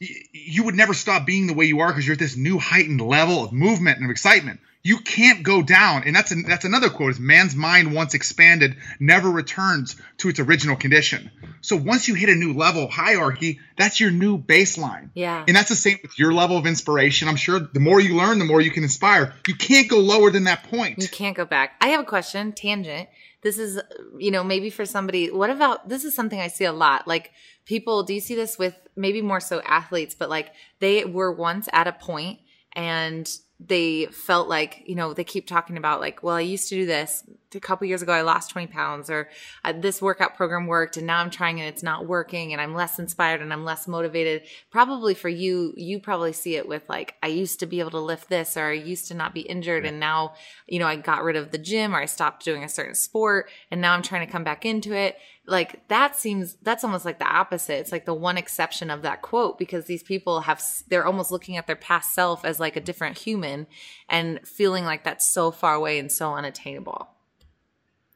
[0.00, 3.00] you would never stop being the way you are because you're at this new heightened
[3.00, 4.60] level of movement and of excitement.
[4.82, 8.76] You can't go down, and that's a, that's another quote: "Is man's mind once expanded
[8.98, 14.00] never returns to its original condition." So once you hit a new level hierarchy, that's
[14.00, 15.10] your new baseline.
[15.12, 17.28] Yeah, and that's the same with your level of inspiration.
[17.28, 19.34] I'm sure the more you learn, the more you can inspire.
[19.46, 21.02] You can't go lower than that point.
[21.02, 21.72] You can't go back.
[21.82, 23.10] I have a question, tangent.
[23.42, 23.80] This is,
[24.18, 25.30] you know, maybe for somebody.
[25.30, 26.06] What about this?
[26.06, 27.32] Is something I see a lot, like
[27.70, 31.68] people do you see this with maybe more so athletes but like they were once
[31.72, 32.40] at a point
[32.72, 36.74] and they felt like you know they keep talking about like well i used to
[36.74, 37.22] do this.
[37.52, 39.28] A couple years ago i lost 20 pounds or
[39.64, 42.74] uh, this workout program worked and now i'm trying and it's not working and i'm
[42.74, 44.42] less inspired and i'm less motivated.
[44.70, 47.98] Probably for you you probably see it with like i used to be able to
[47.98, 50.34] lift this or i used to not be injured and now
[50.66, 53.50] you know i got rid of the gym or i stopped doing a certain sport
[53.70, 55.16] and now i'm trying to come back into it
[55.50, 59.20] like that seems that's almost like the opposite it's like the one exception of that
[59.20, 62.80] quote because these people have they're almost looking at their past self as like a
[62.80, 63.66] different human
[64.08, 67.08] and feeling like that's so far away and so unattainable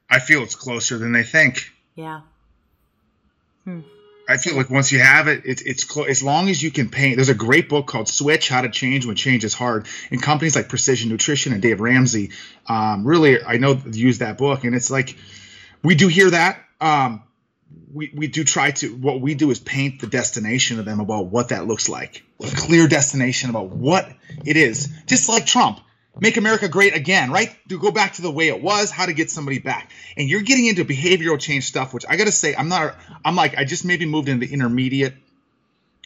[0.09, 2.21] i feel it's closer than they think yeah
[3.65, 3.81] hmm.
[4.27, 6.89] I feel like once you have it, it's it's clo- as long as you can
[6.89, 7.17] paint.
[7.17, 10.57] There's a great book called Switch: How to Change When Change is Hard, and companies
[10.57, 12.31] like Precision Nutrition and Dave Ramsey
[12.67, 15.19] um, really I know use that book, and it's like
[15.83, 17.23] we do hear that um,
[17.93, 21.27] we, we do try to what we do is paint the destination of them about
[21.27, 22.23] what that looks like.
[22.43, 24.09] A clear destination about what
[24.45, 24.89] it is.
[25.07, 25.81] Just like trump.
[26.21, 27.57] Make america great again right?
[27.71, 29.91] To go back to the way it was how to get somebody back.
[30.17, 33.57] And you're getting into behavioral change stuff which i gotta say i'm not i'm like
[33.57, 35.15] i just maybe moved into the intermediate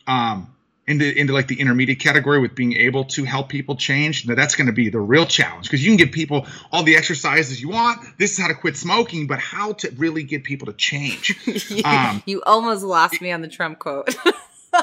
[0.06, 0.54] um
[0.88, 4.26] into into like the intermediate category with being able to help people change.
[4.26, 6.96] Now that's going to be the real challenge because you can give people all the
[6.96, 8.00] exercises you want.
[8.18, 11.36] This is how to quit smoking, but how to really get people to change.
[11.70, 14.16] you, um, you almost lost me on the Trump quote.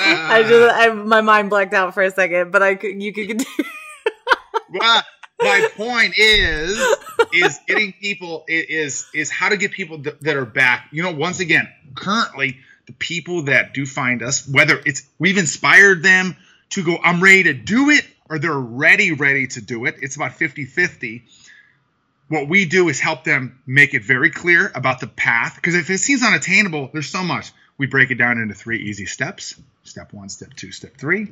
[0.00, 3.28] I just I, my mind blacked out for a second, but I could you could
[3.28, 3.70] continue.
[4.70, 5.02] well,
[5.40, 6.78] my point is
[7.32, 10.88] is getting people is is how to get people that are back.
[10.92, 16.02] You know, once again, currently the people that do find us, whether it's we've inspired
[16.02, 16.36] them
[16.70, 19.96] to go, I'm ready to do it, or they're ready, ready to do it.
[20.00, 21.24] It's about 50 50.
[22.28, 25.56] What we do is help them make it very clear about the path.
[25.56, 27.52] Because if it seems unattainable, there's so much.
[27.76, 31.28] We break it down into three easy steps step one, step two, step three.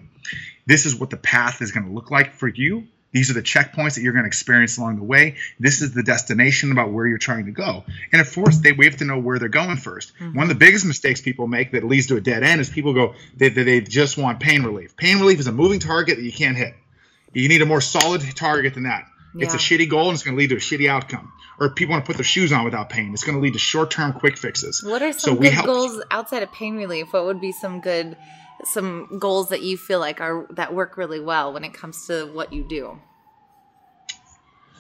[0.67, 2.87] This is what the path is going to look like for you.
[3.17, 5.37] These are the checkpoints that you're going to experience along the way.
[5.59, 7.83] This is the destination about where you're trying to go.
[8.13, 10.37] And of course, they, we have to know where they're going 1st mm-hmm.
[10.37, 12.93] One of the biggest mistakes people make that leads to a dead end is people
[12.93, 14.99] go, they, they, they just want pain relief.
[14.99, 16.75] Pain relief is a moving target that you can't hit.
[17.33, 19.07] You need a more solid target than that.
[19.35, 19.47] Yeah.
[19.47, 21.33] It's a shitty goal and it's going to lead to a shitty outcome.
[21.59, 23.15] Or people want to put their shoes on without pain.
[23.15, 24.85] It's going to lead to short term quick fixes.
[24.85, 27.15] What are some so good help- goals outside of pain relief?
[27.15, 28.15] What would be some good
[28.65, 32.27] some goals that you feel like are that work really well when it comes to
[32.33, 32.99] what you do?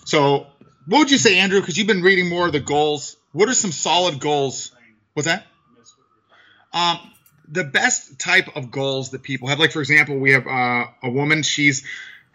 [0.04, 0.46] So,
[0.86, 1.60] what would you say, Andrew?
[1.60, 3.16] Because you've been reading more of the goals.
[3.32, 4.72] What are some solid goals?
[5.14, 5.46] What's that?
[6.72, 6.98] Um,
[7.48, 11.10] the best type of goals that people have, like for example, we have uh, a
[11.10, 11.42] woman.
[11.42, 11.84] She's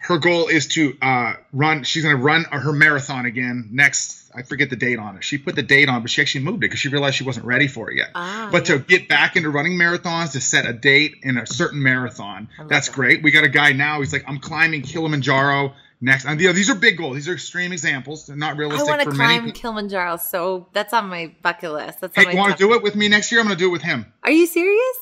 [0.02, 1.84] her goal is to uh, run.
[1.84, 4.30] She's going to run her marathon again next.
[4.34, 5.24] I forget the date on it.
[5.24, 7.46] She put the date on, but she actually moved it because she realized she wasn't
[7.46, 8.10] ready for it yet.
[8.14, 8.76] Ah, but yeah.
[8.76, 12.88] to get back into running marathons, to set a date in a certain marathon, that's
[12.88, 12.94] that.
[12.94, 13.22] great.
[13.22, 14.00] We got a guy now.
[14.00, 17.14] He's like, I'm climbing Kilimanjaro Next, and these are big goals.
[17.14, 18.26] These are extreme examples.
[18.26, 18.88] They're not realistic.
[18.88, 19.52] I want to climb.
[19.52, 22.00] Kilimanjaro, so that's on my bucket list.
[22.00, 23.40] That's hey, you want to do it with me next year?
[23.40, 24.12] I'm going to do it with him.
[24.24, 24.96] Are you serious?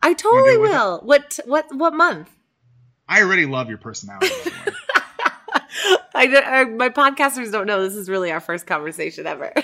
[0.00, 1.00] I totally will.
[1.00, 2.30] What what what month?
[3.08, 4.28] I already love your personality.
[6.14, 9.52] I, I, my podcasters don't know this is really our first conversation ever.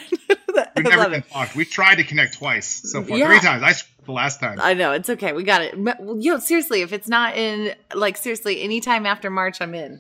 [0.77, 1.57] We've never been talked.
[1.57, 3.17] We tried to connect twice so far.
[3.17, 3.29] Yeah.
[3.29, 3.63] Three times.
[3.63, 3.73] I
[4.05, 4.59] the last time.
[4.61, 5.33] I know it's okay.
[5.33, 5.75] We got it.
[6.19, 9.93] Yo, seriously, if it's not in like seriously, anytime after March, I'm in.
[9.93, 9.99] All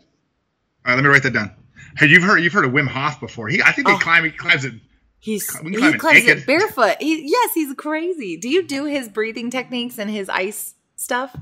[0.86, 1.52] right, let me write that down.
[1.96, 3.48] Hey, you've heard you've heard of Wim Hof before.
[3.48, 3.98] He, I think he, oh.
[3.98, 4.74] climb, he climbs it.
[5.18, 6.96] He's he climbs it barefoot.
[7.00, 8.36] He, yes, he's crazy.
[8.36, 11.36] Do you do his breathing techniques and his ice stuff?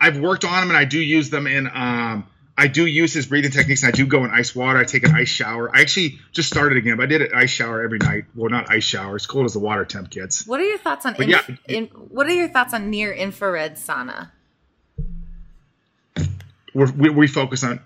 [0.00, 1.66] I've worked on him, and I do use them in.
[1.66, 4.78] Um, I do use his breathing techniques, and I do go in ice water.
[4.78, 5.74] I take an ice shower.
[5.74, 8.24] I actually just started again, but I did an ice shower every night.
[8.34, 9.14] Well, not ice shower.
[9.14, 10.46] As cold as the water temp gets.
[10.46, 11.14] What are your thoughts on?
[11.18, 14.30] Yeah, in, what are your thoughts on near infrared sauna?
[16.74, 17.80] We're, we we focus on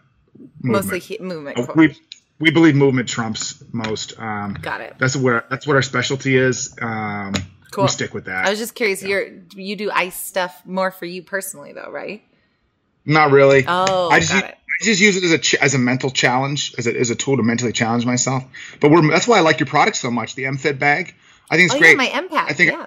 [0.61, 0.85] movement.
[0.85, 1.59] mostly he- movement.
[1.59, 1.97] Oh, we
[2.39, 4.19] we believe movement trumps most.
[4.19, 4.97] Um, Got it.
[4.99, 6.75] That's where that's what our specialty is.
[6.81, 7.35] Um,
[7.73, 7.85] cool.
[7.85, 8.47] We stick with that.
[8.47, 9.03] I was just curious.
[9.03, 9.09] Yeah.
[9.09, 12.23] You're you do ice stuff more for you personally, though, right?
[13.05, 13.65] Not really.
[13.67, 14.59] Oh, I just got use, it.
[14.81, 17.15] I just use it as a ch- as a mental challenge, as a, as a
[17.17, 18.45] tool to mentally challenge myself.
[18.81, 20.35] But we're that's why I like your product so much.
[20.37, 21.15] The MFit bag,
[21.51, 21.91] I think it's oh, great.
[21.91, 22.51] Yeah, my M-Pack.
[22.51, 22.87] I think yeah.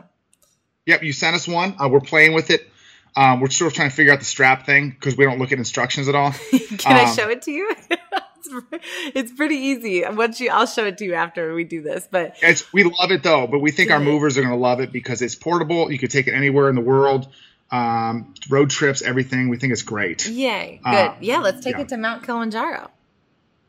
[0.86, 1.76] Yep, you sent us one.
[1.80, 2.70] Uh, we're playing with it.
[3.16, 5.52] Um, we're sort of trying to figure out the strap thing because we don't look
[5.52, 6.32] at instructions at all.
[6.78, 7.74] Can I Um, show it to you?
[9.14, 10.04] it's, pretty easy.
[10.10, 12.08] Once you, I'll show it to you after we do this.
[12.10, 14.80] But It's, we love it though, but we think our movers are going to love
[14.80, 15.92] it because it's portable.
[15.92, 17.28] You could take it anywhere in the world.
[17.72, 19.50] Um, road trips, everything.
[19.50, 20.28] We think it's great.
[20.28, 20.90] yay, good.
[20.90, 21.82] Uh, yeah, let's take yeah.
[21.82, 22.92] it to Mount Kilimanjaro.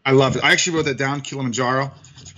[0.05, 0.45] I love it.
[0.45, 1.93] I actually wrote that down, Kilimanjaro.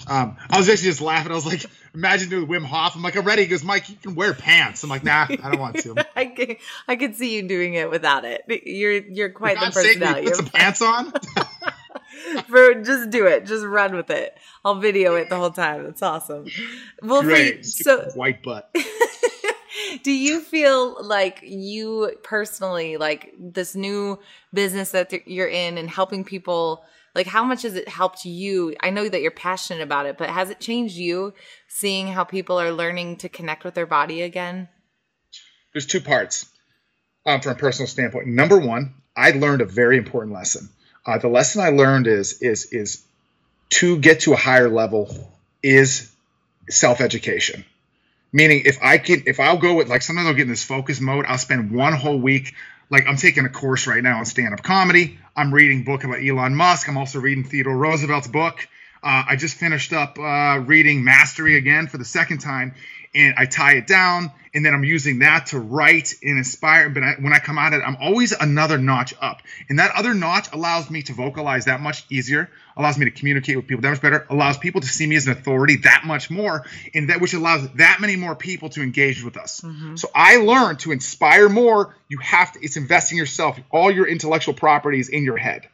[0.07, 1.33] Um, I was actually just laughing.
[1.33, 2.97] I was like, imagine doing Wim Hof.
[2.97, 3.43] I'm like, I'm ready.
[3.43, 4.83] He goes, Mike, you can wear pants.
[4.83, 6.07] I'm like, nah, I don't want to.
[6.17, 8.45] I can, I could see you doing it without it.
[8.65, 10.27] You're you're quite the sake, you personality.
[10.27, 11.13] put some pants on.
[12.49, 13.47] Bro, just do it.
[13.47, 14.37] Just run with it.
[14.65, 15.87] I'll video it the whole time.
[15.87, 16.47] It's awesome.
[17.03, 18.75] Well, for so white butt.
[20.03, 24.19] do you feel like you personally like this new
[24.53, 28.75] business that th- you're in and helping people like how much has it helped you
[28.81, 31.33] i know that you're passionate about it but has it changed you
[31.69, 34.69] seeing how people are learning to connect with their body again
[35.73, 36.47] There's two parts
[37.29, 38.27] um, from a personal standpoint.
[38.27, 40.71] Number one, I learned a very important lesson.
[41.07, 43.03] Uh, the lesson I learned is is is
[43.71, 45.15] to get to a higher level
[45.63, 46.11] is
[46.69, 47.65] self education.
[48.33, 51.01] Meaning, if I can, if I'll go with like sometimes I'll get in this focus
[51.01, 51.25] mode.
[51.27, 52.55] I'll spend one whole week.
[52.91, 55.19] Like I'm taking a course right now on stand up comedy.
[55.37, 56.89] I'm reading book about Elon Musk.
[56.89, 58.67] I'm also reading Theodore Roosevelt's book.
[59.03, 62.75] Uh, I just finished up uh, reading Mastery again for the second time,
[63.19, 66.89] and I tie it down, and then I'm using that to write and inspire.
[66.89, 70.15] But I, when I come at it, I'm always another notch up, and that other
[70.15, 73.91] notch allows me to vocalize that much easier, allows me to communicate with people that
[73.91, 77.21] much better, allows people to see me as an authority that much more, and that
[77.21, 79.61] which allows that many more people to engage with us.
[79.97, 81.95] So I learned to inspire more.
[82.09, 82.65] You have to.
[82.65, 85.69] It's investing yourself, all your intellectual properties in your head.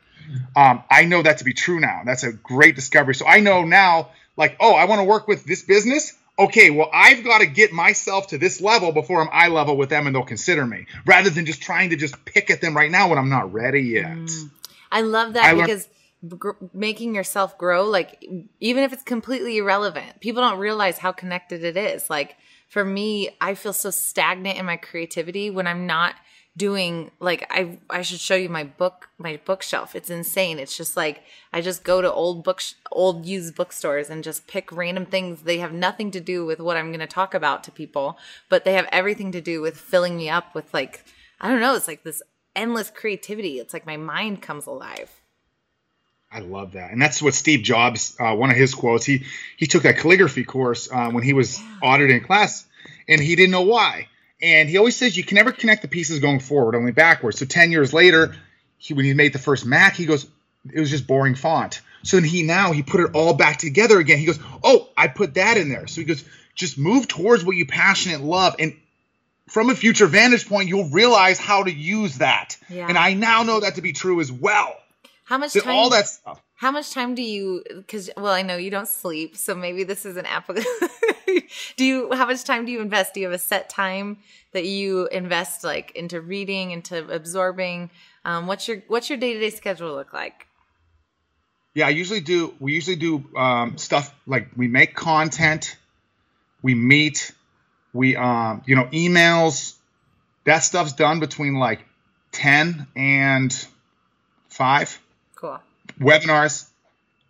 [0.57, 2.01] Um, I know that to be true now.
[2.07, 3.15] That's a great discovery.
[3.15, 6.15] So I know now, like, oh, I want to work with this business.
[6.37, 9.89] Okay, well, I've got to get myself to this level before I'm eye level with
[9.89, 12.91] them and they'll consider me, rather than just trying to just pick at them right
[12.91, 14.17] now when I'm not ready yet.
[14.17, 14.51] Mm.
[14.91, 15.89] I love that I learned- because
[16.39, 18.25] gr- making yourself grow, like
[18.59, 22.11] even if it's completely irrelevant, people don't realize how connected it is.
[22.11, 22.37] Like
[22.69, 26.15] for me, I feel so stagnant in my creativity when I'm not
[26.57, 29.95] doing like I I should show you my book my bookshelf.
[29.95, 30.59] It's insane.
[30.59, 32.63] It's just like I just go to old book
[32.93, 35.43] old used bookstores and just pick random things.
[35.43, 38.65] They have nothing to do with what I'm going to talk about to people, but
[38.65, 41.05] they have everything to do with filling me up with like
[41.41, 42.23] I don't know, it's like this
[42.55, 43.59] endless creativity.
[43.59, 45.11] It's like my mind comes alive.
[46.31, 48.17] I love that, and that's what Steve Jobs.
[48.19, 49.05] Uh, one of his quotes.
[49.05, 49.25] He
[49.57, 52.67] he took that calligraphy course uh, when he was audited in class,
[53.09, 54.09] and he didn't know why.
[54.45, 57.39] And he always says you can never connect the pieces going forward, only backwards.
[57.39, 58.37] So ten years later,
[58.77, 60.27] he, when he made the first Mac, he goes,
[60.71, 61.81] it was just boring font.
[62.03, 64.19] So then he now he put it all back together again.
[64.19, 65.87] He goes, oh, I put that in there.
[65.87, 66.23] So he goes,
[66.55, 68.77] just move towards what you passionate love, and
[69.49, 72.57] from a future vantage point, you'll realize how to use that.
[72.69, 72.87] Yeah.
[72.89, 74.75] And I now know that to be true as well.
[75.25, 75.75] How much So time?
[75.75, 76.41] all that stuff.
[76.57, 77.63] How much time do you?
[77.75, 80.71] Because well, I know you don't sleep, so maybe this is an applicable.
[81.77, 82.13] do you?
[82.13, 83.15] How much time do you invest?
[83.15, 84.19] Do you have a set time
[84.53, 87.91] that you invest like into reading, into absorbing?
[88.25, 90.47] Um, what's your What's your day to day schedule look like?
[91.75, 92.55] Yeah, I usually do.
[92.61, 95.77] We usually do um, stuff like we make content,
[96.63, 97.33] we meet,
[97.93, 99.75] we um, you know emails.
[100.45, 101.81] That stuff's done between like
[102.31, 103.67] ten and
[104.49, 105.01] five
[105.35, 105.59] Cool.
[105.99, 106.69] webinars,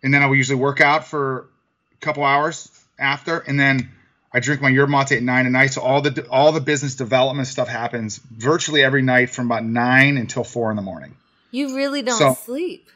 [0.03, 1.47] and then I will usually work out for
[1.93, 3.91] a couple hours after, and then
[4.35, 5.67] I drink my yerba mate at nine at night.
[5.71, 10.17] So all the all the business development stuff happens virtually every night from about nine
[10.17, 11.15] until four in the morning.
[11.51, 12.89] You really don't So- sleep.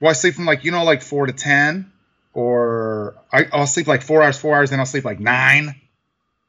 [0.00, 1.92] Well, I sleep from like you know like four to ten,
[2.34, 5.80] or I, I'll sleep like four hours, four hours, then I'll sleep like nine,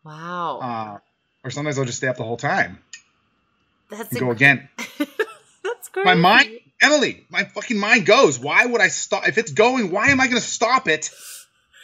[0.03, 0.97] Wow, uh,
[1.43, 2.79] or sometimes I'll just stay up the whole time
[3.89, 4.67] that's and go again.
[4.97, 6.05] that's crazy.
[6.05, 8.39] My mind, Emily, my fucking mind goes.
[8.39, 9.27] Why would I stop?
[9.27, 11.11] If it's going, why am I going to stop it?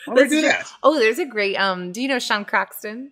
[0.06, 0.72] Why would I That's do that?
[0.84, 1.56] Oh, there's a great.
[1.56, 3.12] Um, do you know Sean Croxton?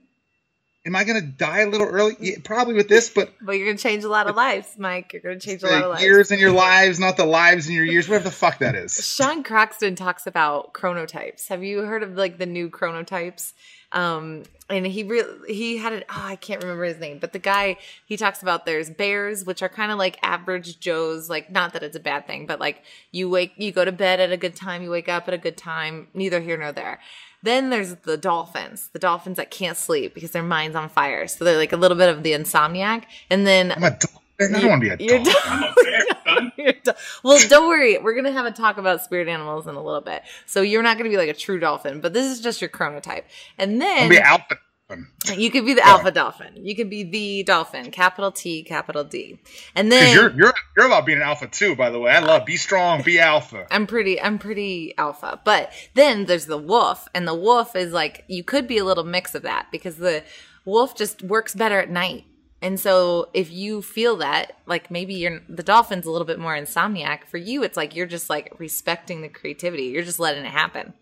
[0.84, 2.16] Am I going to die a little early?
[2.20, 5.14] Yeah, probably with this, but Well, you're gonna change a lot of lives, Mike.
[5.14, 6.04] You're gonna change a lot of the lives.
[6.04, 8.10] years in your lives, not the lives in your years.
[8.10, 8.94] Whatever the fuck that is.
[8.96, 11.50] Sean Croxton talks about chronotypes.
[11.50, 13.54] Have you heard of like the new chronotypes?
[13.92, 16.06] Um, and he really he had it.
[16.10, 19.62] Oh, I can't remember his name, but the guy he talks about there's bears, which
[19.62, 21.30] are kind of like average Joes.
[21.30, 24.20] Like not that it's a bad thing, but like you wake, you go to bed
[24.20, 26.08] at a good time, you wake up at a good time.
[26.14, 27.00] Neither here nor there.
[27.44, 31.28] Then there's the dolphins, the dolphins that can't sleep because their mind's on fire.
[31.28, 33.04] So they're like a little bit of the insomniac.
[33.30, 34.56] And then I'm a dolphin.
[34.56, 35.42] I don't want to be a You're dolphin.
[35.46, 36.52] I'm a bear.
[36.58, 36.92] You're do-
[37.24, 37.98] well, don't worry.
[37.98, 40.24] We're gonna have a talk about spirit animals in a little bit.
[40.46, 43.24] So you're not gonna be like a true dolphin, but this is just your chronotype.
[43.58, 44.58] And I'm then gonna be alpha.
[44.92, 45.40] Dolphin.
[45.40, 46.54] You could be the alpha dolphin.
[46.56, 49.40] You could be the dolphin, capital T, capital D.
[49.76, 52.12] And then you're you're you're about being an alpha too, by the way.
[52.12, 53.68] I love be strong, be alpha.
[53.72, 55.40] I'm pretty I'm pretty alpha.
[55.44, 59.04] But then there's the wolf and the wolf is like you could be a little
[59.04, 60.24] mix of that because the
[60.66, 62.26] wolf just works better at night.
[62.64, 66.56] And so if you feel that like maybe you're the dolphin's a little bit more
[66.56, 69.84] insomniac, for you it's like you're just like respecting the creativity.
[69.86, 70.94] You're just letting it happen.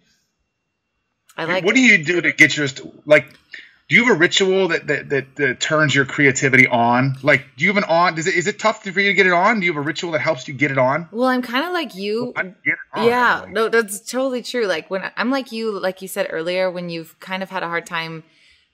[1.39, 3.33] I like what do you do to get yours to like?
[3.89, 7.17] Do you have a ritual that, that that that turns your creativity on?
[7.23, 8.13] Like, do you have an on?
[8.15, 9.59] Does it is it tough for you to get it on?
[9.59, 11.09] Do you have a ritual that helps you get it on?
[11.11, 12.33] Well, I'm kind of like you.
[12.37, 14.67] It on, yeah, no, that's totally true.
[14.67, 17.67] Like when I'm like you, like you said earlier, when you've kind of had a
[17.67, 18.23] hard time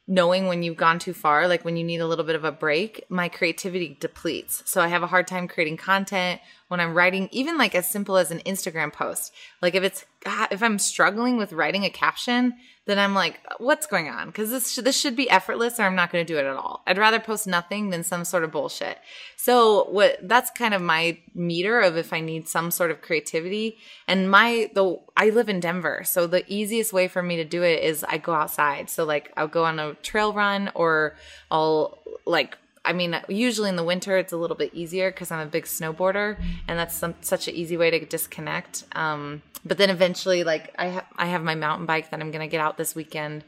[0.07, 2.51] knowing when you've gone too far, like when you need a little bit of a
[2.51, 4.61] break, my creativity depletes.
[4.65, 8.17] So I have a hard time creating content when I'm writing, even like as simple
[8.17, 9.33] as an Instagram post.
[9.61, 12.53] Like if it's ah, if I'm struggling with writing a caption,
[12.85, 14.27] then I'm like, what's going on?
[14.27, 16.55] Because this sh- this should be effortless, or I'm not going to do it at
[16.55, 16.83] all.
[16.85, 18.99] I'd rather post nothing than some sort of bullshit.
[19.35, 23.77] So what that's kind of my meter of if I need some sort of creativity.
[24.07, 27.63] And my the I live in Denver, so the easiest way for me to do
[27.63, 28.89] it is I go outside.
[28.89, 31.15] So like I'll go on a trail run, or
[31.49, 35.39] I'll like I mean, usually in the winter it's a little bit easier because I'm
[35.39, 38.83] a big snowboarder, and that's some, such an easy way to disconnect.
[38.93, 42.47] Um, but then eventually, like I ha- I have my mountain bike that I'm gonna
[42.47, 43.43] get out this weekend,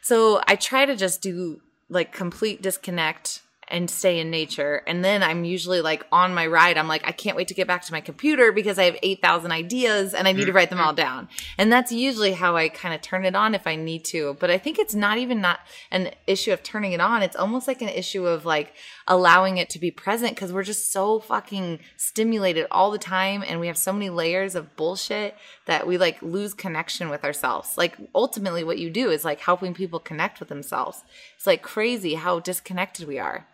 [0.00, 4.82] so I try to just do like complete disconnect and stay in nature.
[4.86, 7.66] And then I'm usually like on my ride, I'm like, I can't wait to get
[7.66, 10.80] back to my computer because I have 8,000 ideas and I need to write them
[10.80, 10.96] all mm-hmm.
[10.96, 11.28] down.
[11.58, 14.36] And that's usually how I kind of turn it on if I need to.
[14.40, 15.60] But I think it's not even not
[15.90, 17.22] an issue of turning it on.
[17.22, 18.74] It's almost like an issue of like
[19.06, 23.58] allowing it to be present because we're just so fucking stimulated all the time and
[23.58, 25.34] we have so many layers of bullshit
[25.66, 27.76] that we like lose connection with ourselves.
[27.76, 31.02] Like ultimately what you do is like helping people connect with themselves.
[31.36, 33.46] It's like crazy how disconnected we are.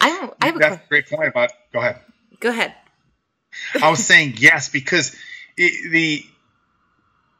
[0.00, 1.50] I have, I have a That's a great point about.
[1.72, 2.00] Go ahead.
[2.40, 2.74] go ahead.
[3.82, 5.16] I was saying yes because
[5.56, 6.24] it, the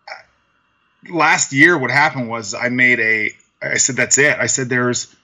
[0.09, 3.31] uh, last year what happened was I made a.
[3.61, 4.39] I said that's it.
[4.39, 5.15] I said there's.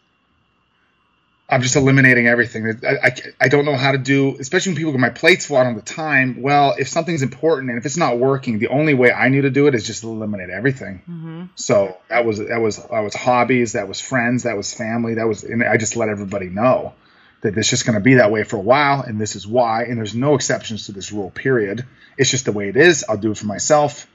[1.49, 2.81] I'm just eliminating everything.
[2.85, 5.59] I, I, I don't know how to do, especially when people get my plate's full,
[5.59, 6.41] I don't the time.
[6.41, 9.51] Well, if something's important and if it's not working, the only way I knew to
[9.51, 11.03] do it is just eliminate everything.
[11.09, 11.45] Mm-hmm.
[11.55, 15.29] So that was that was that was hobbies, that was friends, that was family, that
[15.29, 16.95] was, and I just let everybody know
[17.43, 19.85] that it's just going to be that way for a while, and this is why.
[19.85, 21.31] And there's no exceptions to this rule.
[21.31, 21.85] Period.
[22.17, 23.05] It's just the way it is.
[23.07, 24.07] I'll do it for myself.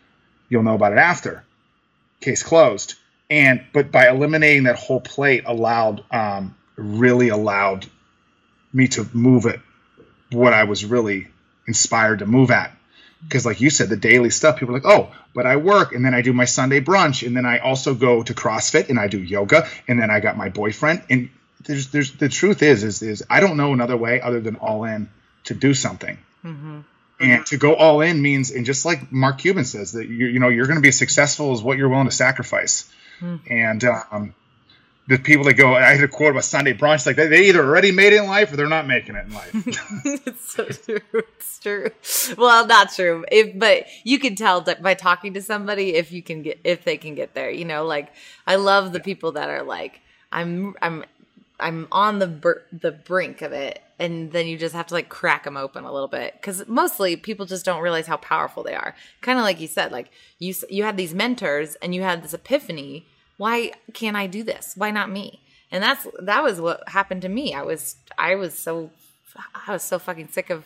[0.50, 1.44] You'll know about it after.
[2.22, 2.96] Case closed.
[3.30, 7.86] And but by eliminating that whole plate, allowed um, really allowed
[8.74, 9.60] me to move it
[10.32, 11.28] what I was really
[11.68, 12.76] inspired to move at.
[13.24, 16.06] Because like you said the daily stuff people are like oh but i work and
[16.06, 19.08] then i do my sunday brunch and then i also go to crossfit and i
[19.08, 21.30] do yoga and then i got my boyfriend and
[21.66, 24.86] there's there's the truth is is is i don't know another way other than all
[24.86, 25.10] in
[25.44, 26.18] to do something.
[26.46, 26.80] Mm-hmm.
[27.20, 30.40] and to go all in means and just like mark cuban says that you, you
[30.40, 32.90] know you're going to be as successful as what you're willing to sacrifice.
[33.50, 34.34] And um
[35.10, 37.64] the people that go i had a quote about sunday brunch like they, they either
[37.64, 39.52] already made it in life or they're not making it in life
[40.06, 41.00] it's so true.
[41.14, 41.90] It's true.
[42.38, 43.26] Well, not true.
[43.32, 46.84] If but you can tell that by talking to somebody if you can get if
[46.84, 47.50] they can get there.
[47.52, 48.14] You know, like
[48.48, 50.02] I love the people that are like
[50.32, 51.06] I'm I'm
[51.60, 55.10] I'm on the br- the brink of it, and then you just have to like
[55.10, 58.76] crack them open a little bit because mostly people just don't realize how powerful they
[58.76, 58.96] are.
[59.22, 62.34] Kind of like you said, like you you had these mentors and you had this
[62.34, 63.06] epiphany.
[63.40, 64.74] Why can't I do this?
[64.76, 65.40] Why not me?
[65.72, 67.54] And that's that was what happened to me.
[67.54, 68.92] I was I was so
[69.56, 70.66] I was so fucking sick of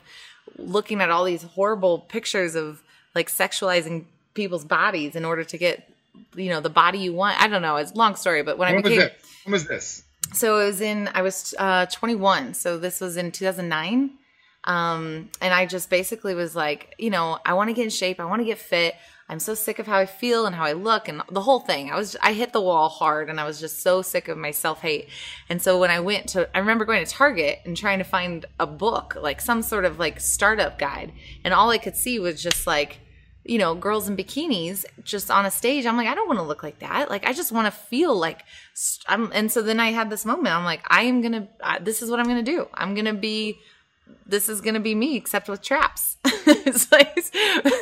[0.58, 2.82] looking at all these horrible pictures of
[3.14, 5.88] like sexualizing people's bodies in order to get
[6.36, 7.40] you know the body you want.
[7.40, 7.76] I don't know.
[7.76, 10.04] It's a long story, but when I when was became this when was this
[10.34, 12.56] so it was in I was uh 21.
[12.56, 14.10] So this was in 2009.
[14.64, 18.20] Um and I just basically was like, you know, I want to get in shape,
[18.20, 18.96] I want to get fit.
[19.34, 21.92] I'm so sick of how I feel and how I look and the whole thing.
[21.92, 24.52] I was I hit the wall hard and I was just so sick of my
[24.52, 25.10] self-hate.
[25.50, 28.46] And so when I went to I remember going to Target and trying to find
[28.60, 31.14] a book, like some sort of like startup guide,
[31.44, 33.00] and all I could see was just like
[33.44, 35.86] you know, girls in bikinis just on a stage.
[35.86, 37.10] I'm like, I don't want to look like that.
[37.10, 38.46] Like, I just want to feel like,
[39.08, 40.56] I'm, and so then I had this moment.
[40.56, 41.48] I'm like, I am going to,
[41.82, 42.70] this is what I'm going to do.
[42.74, 43.60] I'm going to be,
[44.26, 46.18] this is going to be me, except with traps.
[46.92, 47.20] like,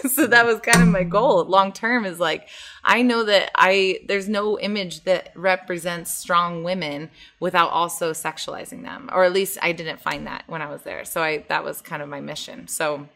[0.10, 2.48] so that was kind of my goal long term is like,
[2.84, 7.10] I know that I, there's no image that represents strong women
[7.40, 9.10] without also sexualizing them.
[9.12, 11.06] Or at least I didn't find that when I was there.
[11.06, 12.68] So I, that was kind of my mission.
[12.68, 13.08] So,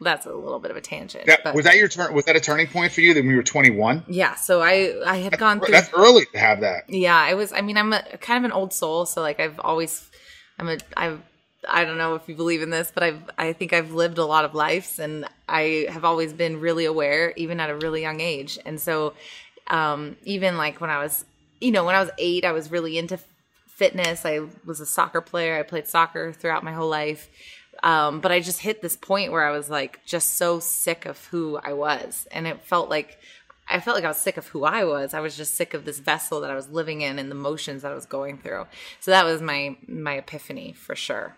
[0.00, 1.26] that's a little bit of a tangent.
[1.26, 2.12] That, but- was that your turn?
[2.14, 3.14] Was that a turning point for you?
[3.14, 4.04] That when you were 21?
[4.08, 4.34] yeah.
[4.34, 5.72] So I I had gone through.
[5.72, 6.88] That's early to have that.
[6.88, 7.52] Yeah, I was.
[7.52, 10.10] I mean, I'm a kind of an old soul, so like I've always,
[10.58, 11.20] I'm a, I've,
[11.68, 14.24] I don't know if you believe in this, but I've, I think I've lived a
[14.24, 18.20] lot of lives, and I have always been really aware, even at a really young
[18.20, 18.58] age.
[18.64, 19.14] And so,
[19.68, 21.24] um, even like when I was,
[21.60, 23.18] you know, when I was eight, I was really into
[23.66, 24.24] fitness.
[24.24, 25.58] I was a soccer player.
[25.58, 27.28] I played soccer throughout my whole life.
[27.82, 31.24] Um, but I just hit this point where I was like just so sick of
[31.26, 33.18] who I was, and it felt like
[33.68, 35.14] I felt like I was sick of who I was.
[35.14, 37.82] I was just sick of this vessel that I was living in and the motions
[37.82, 38.66] that I was going through.
[39.00, 41.34] So that was my my epiphany for sure.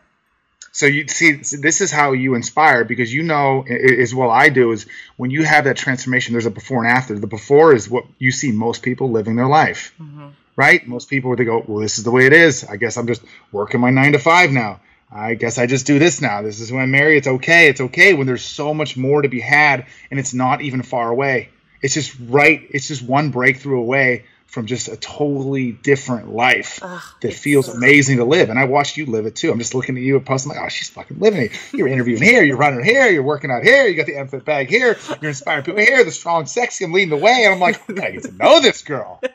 [0.77, 4.51] So you see, this is how you inspire because you know i- as well I
[4.51, 4.85] do is
[5.17, 7.19] when you have that transformation, there's a before and after.
[7.19, 10.29] The before is what you see most people living their life, mm-hmm.
[10.55, 10.87] right?
[10.87, 12.63] Most people they go, well, this is the way it is.
[12.63, 13.23] I guess I'm just
[13.53, 14.81] working my nine to five now.
[15.11, 16.43] I guess I just do this now.
[16.43, 17.17] This is when I'm married.
[17.17, 17.69] It's okay.
[17.71, 21.09] It's okay when there's so much more to be had and it's not even far
[21.09, 21.49] away.
[21.81, 22.61] It's just right.
[22.71, 24.25] It's just one breakthrough away
[24.57, 28.51] from just a totally different life Ugh, that feels so- amazing to live.
[28.51, 29.53] And I watched you live it too.
[29.53, 31.53] I'm just looking at you and posting like, oh, she's fucking living it.
[31.73, 34.69] You're interviewing here, you're running here, you're working out here, you got the MFit bag
[34.71, 37.43] here, you're inspiring people here, the strong, sexy, I'm leading the way.
[37.45, 39.21] And I'm like, I gotta get to know this girl.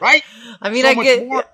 [0.00, 0.22] Right?
[0.60, 1.26] I mean, So I get.
[1.26, 1.44] more.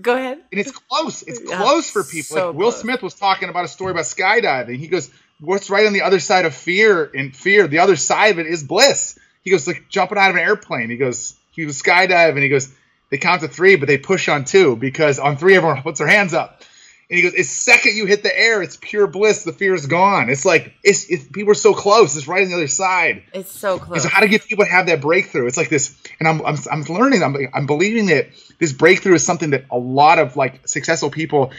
[0.00, 0.38] Go ahead.
[0.52, 1.22] And it's close.
[1.22, 2.36] It's Yeah, close for people.
[2.36, 2.80] so like Will close.
[2.80, 4.76] Smith was talking about a story about skydiving.
[4.78, 5.10] He goes,
[5.40, 7.10] What's right on the other side of fear?
[7.14, 9.18] And fear, the other side of it is bliss.
[9.42, 10.88] He goes, like jumping out of an airplane.
[10.88, 12.30] He goes, he was skydiving.
[12.32, 12.72] And he goes,
[13.10, 16.08] they count to three, but they push on two because on three everyone puts their
[16.08, 16.62] hands up.
[17.10, 19.44] And he goes, "It's second you hit the air, it's pure bliss.
[19.44, 20.30] The fear is gone.
[20.30, 22.16] It's like it's, it's people are so close.
[22.16, 23.24] It's right on the other side.
[23.34, 24.02] It's so And close.
[24.04, 25.46] so how to get people to have that breakthrough?
[25.46, 27.22] It's like this, and I'm I'm, I'm learning.
[27.22, 28.28] I'm I'm believing that
[28.58, 31.52] this breakthrough is something that a lot of like successful people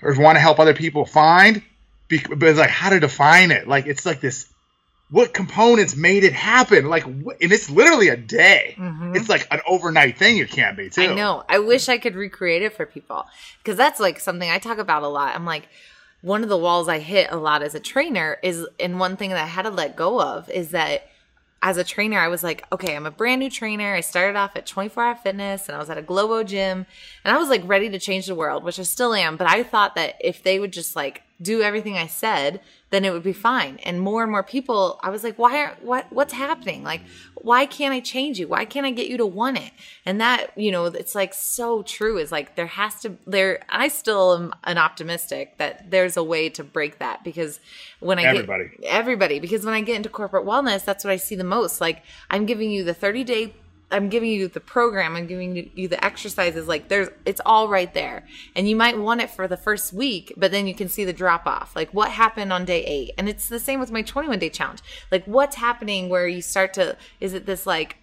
[0.00, 1.60] or want to help other people find.
[2.08, 3.66] But it's like how to define it.
[3.66, 4.46] Like it's like this.
[5.10, 6.88] What components made it happen?
[6.88, 8.74] Like, wh- and it's literally a day.
[8.78, 9.16] Mhm.
[9.16, 10.36] It's like an overnight thing.
[10.38, 11.02] It can't be too.
[11.02, 11.44] I know.
[11.48, 13.26] I wish I could recreate it for people
[13.62, 15.34] because that's like something I talk about a lot.
[15.34, 15.68] I'm like,
[16.20, 19.30] one of the walls I hit a lot as a trainer is, and one thing
[19.30, 21.08] that I had to let go of is that
[21.62, 23.94] as a trainer, I was like, okay, I'm a brand new trainer.
[23.94, 26.86] I started off at 24 Hour Fitness and I was at a Globo gym
[27.24, 29.36] and I was like ready to change the world, which I still am.
[29.36, 32.60] But I thought that if they would just like do everything I said,
[32.90, 33.78] then it would be fine.
[33.84, 36.82] And more and more people, I was like, why are what what's happening?
[36.82, 37.02] Like,
[37.34, 38.48] why can't I change you?
[38.48, 39.70] Why can't I get you to want it?
[40.04, 42.18] And that, you know, it's like so true.
[42.18, 43.60] Is like there has to there.
[43.68, 47.60] I still am an optimistic that there's a way to break that because
[48.00, 48.70] when I Everybody.
[48.80, 51.80] get everybody because when I get into corporate wellness, that's what I see the most.
[51.80, 53.54] Like I'm giving you the 30 day
[53.90, 56.68] I'm giving you the program, I'm giving you the exercises.
[56.68, 58.26] Like there's, it's all right there.
[58.54, 61.12] And you might want it for the first week, but then you can see the
[61.12, 61.74] drop off.
[61.74, 63.12] Like what happened on day eight?
[63.16, 64.80] And it's the same with my 21 day challenge.
[65.10, 67.96] Like what's happening where you start to, is it this like,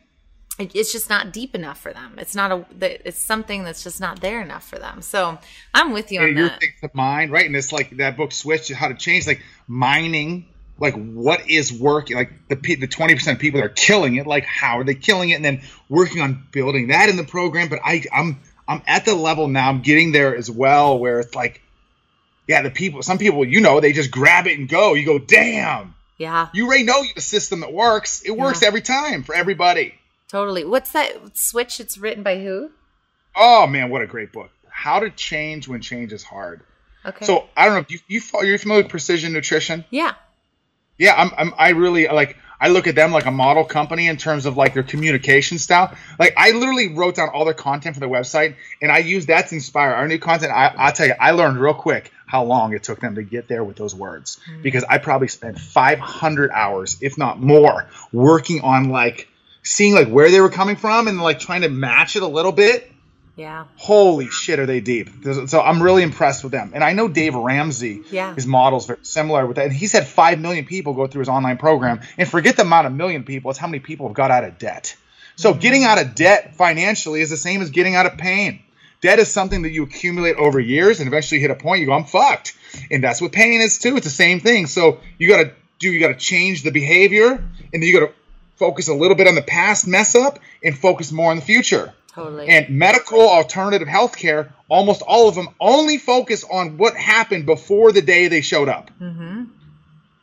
[0.58, 2.16] it's just not deep enough for them.
[2.18, 5.02] It's not a, that- it's something that's just not there enough for them.
[5.02, 5.38] So
[5.74, 6.62] I'm with you on and your that.
[6.62, 7.46] things to mind, right?
[7.46, 10.48] And it's like that book Switch, how to change, like mining,
[10.80, 14.28] like what is working, like the the twenty percent of people that are killing it,
[14.28, 17.70] like how are they killing it, and then working on building that in the program.
[17.70, 19.70] But I, I'm I'm at the level now.
[19.70, 21.62] I'm getting there as well, where it's like,
[22.48, 24.94] yeah, the people, some people, you know, they just grab it and go.
[24.96, 28.22] You go, damn, Yeah, you already know the system that works.
[28.26, 28.68] It works Yeah.
[28.68, 29.96] every time for everybody.
[30.28, 30.66] totally.
[30.66, 31.80] What's that switch?
[31.80, 32.72] It's written by who?
[33.36, 34.50] Oh man, what a great book!
[34.70, 36.62] How to change when change is hard.
[37.06, 37.24] Okay.
[37.26, 39.86] So I don't know if you you you're familiar with precision nutrition.
[39.90, 40.16] yeah.
[40.98, 44.18] Yeah, I'm, I'm I really like I look at them like a model company in
[44.18, 45.94] terms of like their communication style.
[46.18, 49.50] Like I literally wrote down all their content for their website and I use that
[49.50, 50.52] to inspire our new content.
[50.54, 53.48] I, I'll tell you, I learned real quick how long it took them to get
[53.48, 54.62] there with those words hmm.
[54.62, 59.28] because I probably spent 500 hours, if not more, working on like
[59.64, 62.52] seeing like where they were coming from and like trying to match it a little
[62.52, 62.92] bit.
[63.36, 63.66] Yeah.
[63.76, 65.10] Holy shit, are they deep?
[65.48, 66.72] So I'm really impressed with them.
[66.74, 68.34] And I know Dave Ramsey, Yeah.
[68.34, 69.66] his model's very similar with that.
[69.66, 72.00] And he's had 5 million people go through his online program.
[72.18, 74.58] And forget the amount of million people, it's how many people have got out of
[74.58, 74.96] debt.
[75.36, 75.60] So mm-hmm.
[75.60, 78.62] getting out of debt financially is the same as getting out of pain.
[79.02, 81.94] Debt is something that you accumulate over years and eventually hit a point you go,
[81.94, 82.58] I'm fucked.
[82.90, 83.98] And that's what pain is too.
[83.98, 84.68] It's the same thing.
[84.68, 88.08] So you got to do, you got to change the behavior and then you got
[88.08, 88.14] to
[88.56, 91.94] focus a little bit on the past mess up and focus more on the future.
[92.16, 92.48] Totally.
[92.48, 98.02] And medical alternative healthcare, almost all of them only focus on what happened before the
[98.02, 98.90] day they showed up.
[99.00, 99.44] mm-hmm.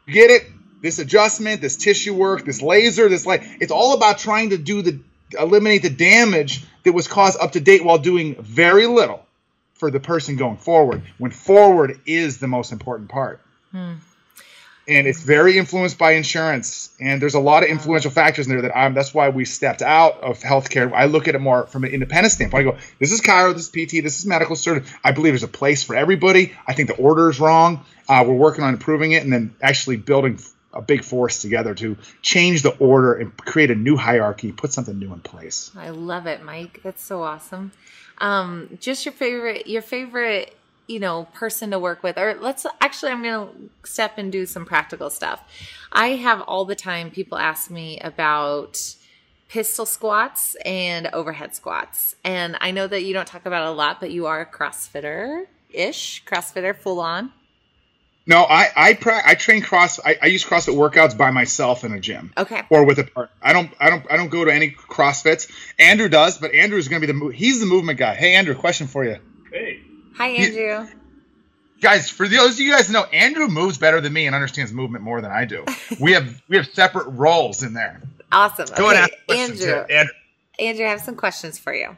[0.06, 0.46] Get it?
[0.82, 3.42] This adjustment, this tissue work, this laser, this light.
[3.60, 4.98] It's all about trying to do the
[5.38, 9.24] eliminate the damage that was caused up to date while doing very little
[9.74, 11.02] for the person going forward.
[11.18, 13.40] When forward is the most important part.
[14.88, 16.90] And it's very influenced by insurance.
[17.00, 18.94] And there's a lot of influential factors in there that I'm.
[18.94, 20.92] That's why we stepped out of healthcare.
[20.92, 22.66] I look at it more from an independent standpoint.
[22.66, 24.86] I go, this is chiro, this is PT, this is medical cert.
[25.04, 26.52] I believe there's a place for everybody.
[26.66, 27.84] I think the order is wrong.
[28.08, 30.38] Uh, we're working on improving it, and then actually building
[30.72, 34.98] a big force together to change the order and create a new hierarchy, put something
[34.98, 35.70] new in place.
[35.76, 36.80] I love it, Mike.
[36.82, 37.72] That's so awesome.
[38.18, 40.56] Um, just your favorite, your favorite
[40.86, 44.46] you know person to work with or let's actually i'm going to step and do
[44.46, 45.42] some practical stuff
[45.92, 48.94] i have all the time people ask me about
[49.48, 53.72] pistol squats and overhead squats and i know that you don't talk about it a
[53.72, 57.32] lot but you are a crossfitter ish crossfitter full on
[58.26, 59.98] no, I I, pra- I train cross.
[59.98, 62.32] I, I use CrossFit workouts by myself in a gym.
[62.36, 62.62] Okay.
[62.70, 63.34] Or with a partner.
[63.42, 65.50] I don't I don't I don't go to any CrossFits.
[65.78, 68.14] Andrew does, but Andrew is going to be the he's the movement guy.
[68.14, 69.16] Hey Andrew, question for you.
[70.16, 70.86] Hi Andrew.
[70.86, 74.72] He, guys, for those of you guys know, Andrew moves better than me and understands
[74.72, 75.64] movement more than I do.
[76.00, 78.00] we have we have separate roles in there.
[78.30, 78.66] Awesome.
[78.76, 79.84] Go okay, Andrew.
[79.90, 80.14] Andrew.
[80.58, 81.96] Andrew, I have some questions for you.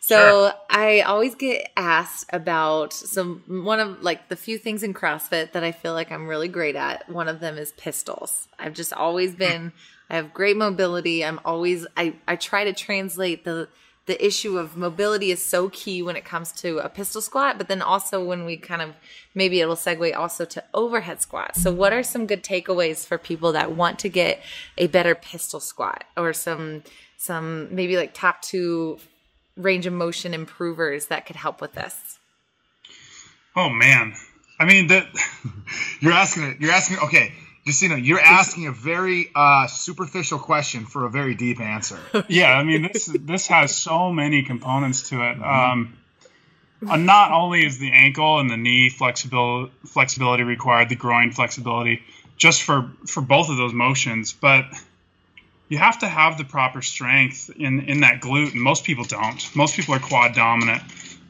[0.00, 0.52] So sure.
[0.68, 5.62] I always get asked about some one of like the few things in CrossFit that
[5.62, 7.08] I feel like I'm really great at.
[7.08, 8.48] One of them is pistols.
[8.58, 9.72] I've just always been
[10.10, 11.24] I have great mobility.
[11.24, 13.68] I'm always I I try to translate the
[14.06, 17.68] the issue of mobility is so key when it comes to a pistol squat, but
[17.68, 18.94] then also when we kind of
[19.34, 21.56] maybe it'll segue also to overhead squat.
[21.56, 24.42] So, what are some good takeaways for people that want to get
[24.76, 26.82] a better pistol squat or some
[27.16, 28.98] some maybe like top two
[29.56, 32.18] range of motion improvers that could help with this?
[33.54, 34.14] Oh man,
[34.58, 35.06] I mean that
[36.00, 36.44] you're asking.
[36.44, 36.60] It.
[36.60, 36.98] You're asking.
[37.04, 37.32] Okay,
[37.64, 41.98] just you know, you're asking a very uh, superficial question for a very deep answer.
[42.28, 45.42] yeah, I mean this this has so many components to it.
[45.42, 45.96] Um,
[46.88, 52.02] uh, not only is the ankle and the knee flexibility flexibility required, the groin flexibility,
[52.36, 54.64] just for for both of those motions, but
[55.68, 59.54] you have to have the proper strength in in that glute, and most people don't.
[59.54, 60.82] Most people are quad dominant,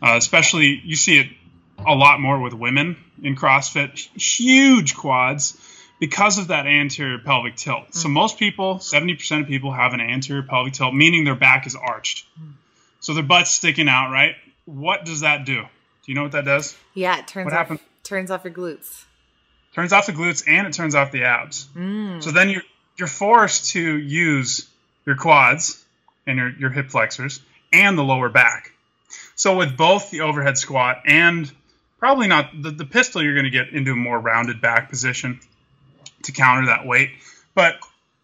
[0.02, 1.26] uh, especially you see it
[1.78, 3.98] a lot more with women in CrossFit.
[4.18, 5.58] Huge quads
[6.02, 7.90] because of that anterior pelvic tilt.
[7.90, 7.94] Mm.
[7.94, 11.76] So most people, 70% of people have an anterior pelvic tilt, meaning their back is
[11.76, 12.26] arched.
[12.36, 12.54] Mm.
[12.98, 14.34] So their butt's sticking out, right?
[14.64, 15.62] What does that do?
[15.62, 15.68] Do
[16.06, 16.76] you know what that does?
[16.92, 17.80] Yeah, it turns what off happens?
[18.02, 19.04] turns off your glutes.
[19.76, 21.68] Turns off the glutes and it turns off the abs.
[21.76, 22.20] Mm.
[22.20, 22.64] So then you're
[22.98, 24.68] you're forced to use
[25.06, 25.84] your quads
[26.26, 27.40] and your, your hip flexors
[27.72, 28.72] and the lower back.
[29.36, 31.48] So with both the overhead squat and
[32.00, 35.38] probably not the, the pistol, you're going to get into a more rounded back position
[36.24, 37.10] to counter that weight.
[37.54, 37.76] But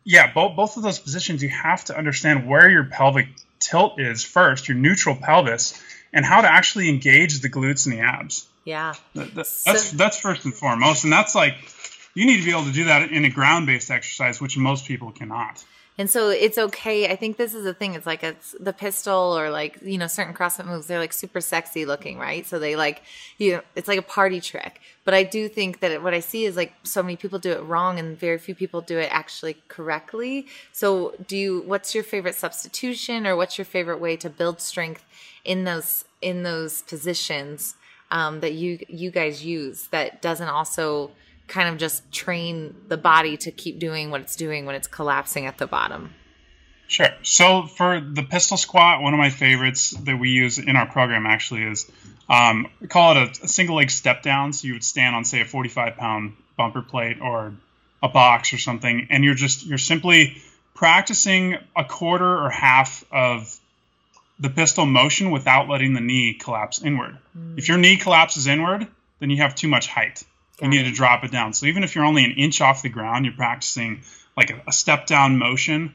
[0.04, 3.28] yeah, both both of those positions, you have to understand where your pelvic
[3.60, 5.80] tilt is first, your neutral pelvis,
[6.12, 8.46] and how to actually engage the glutes and the abs.
[8.64, 11.54] Yeah, that, that, that's that's first and foremost, and that's like
[12.14, 14.86] you need to be able to do that in a ground based exercise, which most
[14.86, 15.64] people cannot.
[15.98, 17.10] And so it's okay.
[17.10, 17.94] I think this is the thing.
[17.94, 21.40] It's like it's the pistol or like, you know, certain CrossFit moves, they're like super
[21.40, 22.46] sexy looking, right?
[22.46, 23.02] So they like,
[23.36, 24.80] you know, it's like a party trick.
[25.04, 27.64] But I do think that what I see is like so many people do it
[27.64, 30.46] wrong and very few people do it actually correctly.
[30.70, 35.04] So do you, what's your favorite substitution or what's your favorite way to build strength
[35.44, 37.74] in those, in those positions
[38.12, 41.10] um, that you, you guys use that doesn't also,
[41.48, 45.46] kind of just train the body to keep doing what it's doing when it's collapsing
[45.46, 46.14] at the bottom.
[46.86, 47.08] Sure.
[47.22, 51.26] So for the pistol squat, one of my favorites that we use in our program
[51.26, 51.90] actually is
[52.30, 54.52] um, we call it a, a, single leg step down.
[54.52, 57.54] So you would stand on say a 45 pound bumper plate or
[58.02, 60.40] a box or something, and you're just you're simply
[60.74, 63.58] practicing a quarter or half of
[64.38, 67.18] the pistol motion without letting the knee collapse inward.
[67.36, 67.58] Mm.
[67.58, 68.86] If your knee collapses inward,
[69.18, 70.22] then you have too much height
[70.60, 71.52] you need to drop it down.
[71.52, 74.02] So even if you're only an inch off the ground, you're practicing
[74.36, 75.94] like a, a step down motion.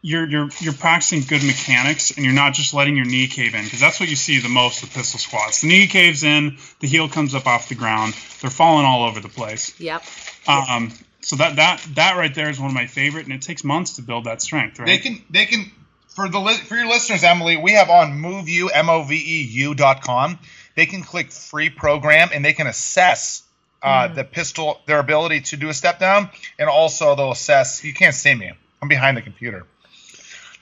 [0.00, 3.64] You're you're you're practicing good mechanics, and you're not just letting your knee cave in
[3.64, 5.62] because that's what you see the most with pistol squats.
[5.62, 8.14] The knee caves in, the heel comes up off the ground.
[8.40, 9.78] They're falling all over the place.
[9.80, 10.04] Yep.
[10.46, 10.92] Um.
[11.20, 13.96] So that that that right there is one of my favorite, and it takes months
[13.96, 14.78] to build that strength.
[14.78, 14.86] Right.
[14.86, 15.72] They can they can
[16.14, 19.74] for the for your listeners, Emily, we have on MoveU m o v e u
[19.74, 20.38] dot com.
[20.76, 23.42] They can click free program and they can assess
[23.82, 24.14] uh, mm.
[24.14, 27.84] the pistol, their ability to do a step down, and also they'll assess.
[27.84, 28.52] You can't see me.
[28.82, 29.66] I'm behind the computer.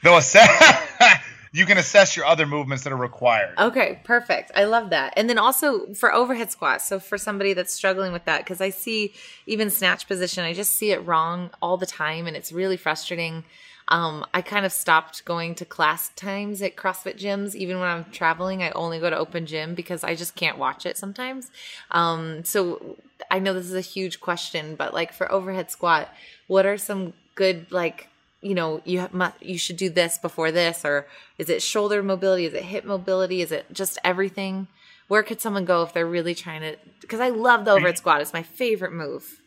[0.02, 1.20] They'll assess.
[1.52, 3.54] you can assess your other movements that are required.
[3.58, 4.52] Okay, perfect.
[4.54, 5.14] I love that.
[5.16, 6.86] And then also for overhead squats.
[6.86, 9.14] So for somebody that's struggling with that, because I see
[9.46, 13.44] even snatch position, I just see it wrong all the time, and it's really frustrating.
[13.88, 17.54] Um, I kind of stopped going to class times at CrossFit gyms.
[17.54, 20.86] Even when I'm traveling, I only go to open gym because I just can't watch
[20.86, 21.50] it sometimes.
[21.92, 22.96] Um, so
[23.30, 26.08] I know this is a huge question, but like for overhead squat,
[26.46, 28.08] what are some good like
[28.40, 31.06] you know you have, mu- you should do this before this or
[31.38, 32.46] is it shoulder mobility?
[32.46, 33.42] Is it hip mobility?
[33.42, 34.68] Is it just everything?
[35.08, 38.20] Where could someone go if they're really trying to because i love the overhead squat.
[38.20, 39.40] It's my favorite move.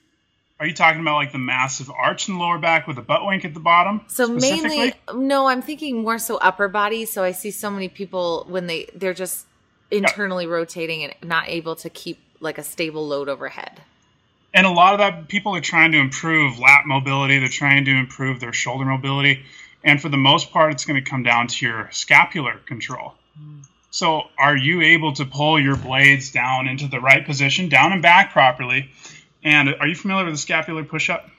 [0.60, 3.26] Are you talking about like the massive arch in the lower back with the butt
[3.26, 4.02] wink at the bottom?
[4.08, 7.06] so mainly no i'm thinking more so upper body.
[7.06, 9.46] So i see so many people when they they're just
[9.92, 13.82] internally rotating and not able to keep like a stable load overhead.
[14.54, 17.92] And a lot of that people are trying to improve lat mobility they're trying to
[17.92, 19.44] improve their shoulder mobility
[19.84, 23.14] and for the most part it's going to come down to your scapular control.
[23.92, 28.02] So are you able to pull your blades down into the right position down and
[28.02, 28.92] back properly?
[29.44, 31.30] And are you familiar with the scapular push-up?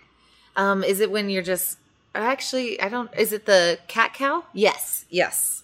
[0.57, 1.79] Um is it when you're just
[2.13, 4.45] actually i don't is it the cat cow?
[4.53, 5.63] Yes yes.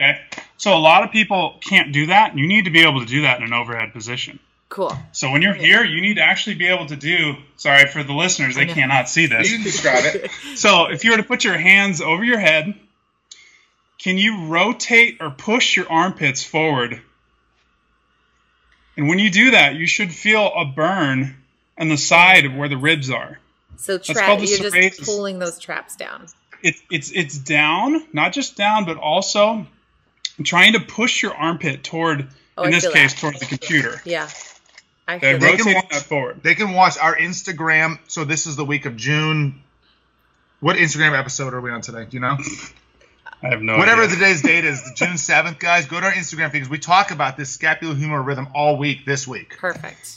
[0.00, 0.20] Okay.
[0.56, 3.22] So a lot of people can't do that you need to be able to do
[3.22, 4.38] that in an overhead position
[4.70, 8.02] cool so when you're here you need to actually be able to do sorry for
[8.02, 10.30] the listeners they cannot see this You can describe it.
[10.56, 12.74] So if you were to put your hands over your head,
[13.98, 17.02] can you rotate or push your armpits forward?
[18.96, 21.36] And when you do that, you should feel a burn
[21.78, 23.38] on the side of where the ribs are.
[23.76, 26.26] So called the you're just pulling those traps down.
[26.62, 29.66] It's it's it's down, not just down, but also
[30.44, 33.20] trying to push your armpit toward, Oh, in I this case, that.
[33.20, 34.02] towards the computer.
[34.04, 34.28] Yeah,
[35.12, 36.42] I Okay, They can watch- that forward.
[36.42, 37.98] They can watch our Instagram.
[38.08, 39.62] So this is the week of June.
[40.60, 42.04] What Instagram episode are we on today?
[42.04, 42.36] Do you know?
[43.42, 44.16] I have no Whatever idea.
[44.16, 45.86] today's date is, June seventh, guys.
[45.86, 49.56] Go to our Instagram because we talk about this scapulohumeral rhythm all week this week.
[49.58, 50.16] Perfect.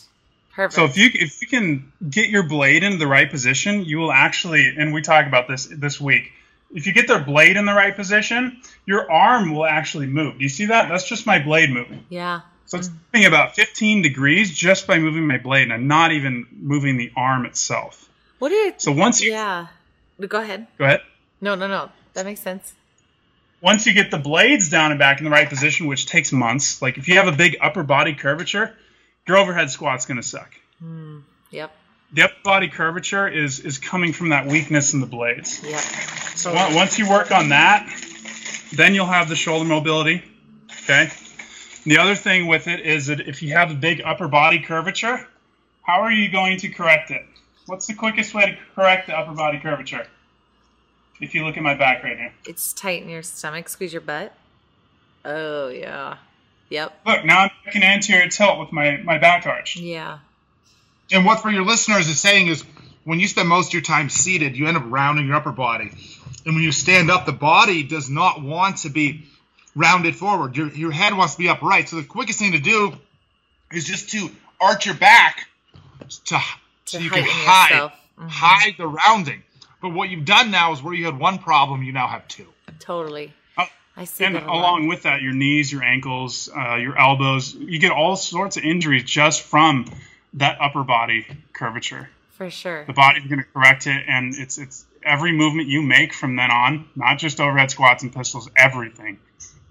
[0.54, 0.74] Perfect.
[0.74, 4.12] So if you if you can get your blade in the right position, you will
[4.12, 6.32] actually and we talk about this this week.
[6.76, 10.38] If you get their blade in the right position, your arm will actually move.
[10.40, 10.90] Do you see that?
[10.90, 12.04] That's just my blade moving.
[12.10, 12.42] yeah,
[12.74, 12.96] So it's mm.
[13.14, 17.12] moving about 15 degrees just by moving my blade, and I'm not even moving the
[17.16, 18.10] arm itself.
[18.40, 18.74] what do you?
[18.78, 19.68] So once you yeah,
[20.28, 20.66] go ahead.
[20.80, 21.02] go ahead.
[21.40, 21.90] No, no, no.
[22.16, 22.74] That makes sense.
[23.62, 26.82] Once you get the blades down and back in the right position, which takes months,
[26.82, 28.76] like if you have a big upper body curvature,
[29.28, 30.52] your overhead squat's going to suck.
[30.84, 31.22] Mm.
[31.52, 31.72] Yep.
[32.14, 35.64] The upper body curvature is is coming from that weakness in the blades.
[35.64, 35.80] Yep.
[36.38, 37.88] So once you work on that,
[38.72, 40.24] then you'll have the shoulder mobility.
[40.86, 41.12] Okay.
[41.86, 45.28] The other thing with it is that if you have a big upper body curvature,
[45.82, 47.26] how are you going to correct it?
[47.66, 50.08] What's the quickest way to correct the upper body curvature?
[51.20, 52.34] If you look at my back right here.
[52.46, 53.70] It's tight in your stomach.
[53.70, 54.34] Squeeze your butt.
[55.26, 56.18] Oh yeah.
[56.70, 57.02] Yep.
[57.06, 59.76] Look, now I'm making anterior tilt with my, my back arch.
[59.78, 60.20] Yeah.
[61.12, 62.64] And what for your listeners is saying is
[63.04, 65.92] when you spend most of your time seated, you end up rounding your upper body.
[66.46, 69.26] And when you stand up, the body does not want to be
[69.76, 70.56] rounded forward.
[70.58, 71.90] Your, your head wants to be upright.
[71.90, 72.94] So the quickest thing to do
[73.72, 74.30] is just to
[74.62, 75.48] arch your back
[76.26, 76.40] to,
[76.86, 77.92] so To you can hide.
[78.20, 78.30] Mhm.
[78.30, 79.42] hide the rounding.
[79.82, 82.48] But what you've done now is where you had one problem, you now have two.
[82.80, 83.34] Totally.
[83.58, 83.66] Oh,
[83.98, 84.56] I see And that a lot.
[84.56, 88.64] along with that, your knees, your ankles, uh, your elbows, you get all sorts of
[88.64, 89.86] injuries just from
[90.34, 92.10] that upper body curvature.
[92.32, 92.84] for sure.
[92.86, 96.50] The body's going to correct it, and it's it's every movement you make from then
[96.50, 99.20] on, not just overhead squats and pistols, everything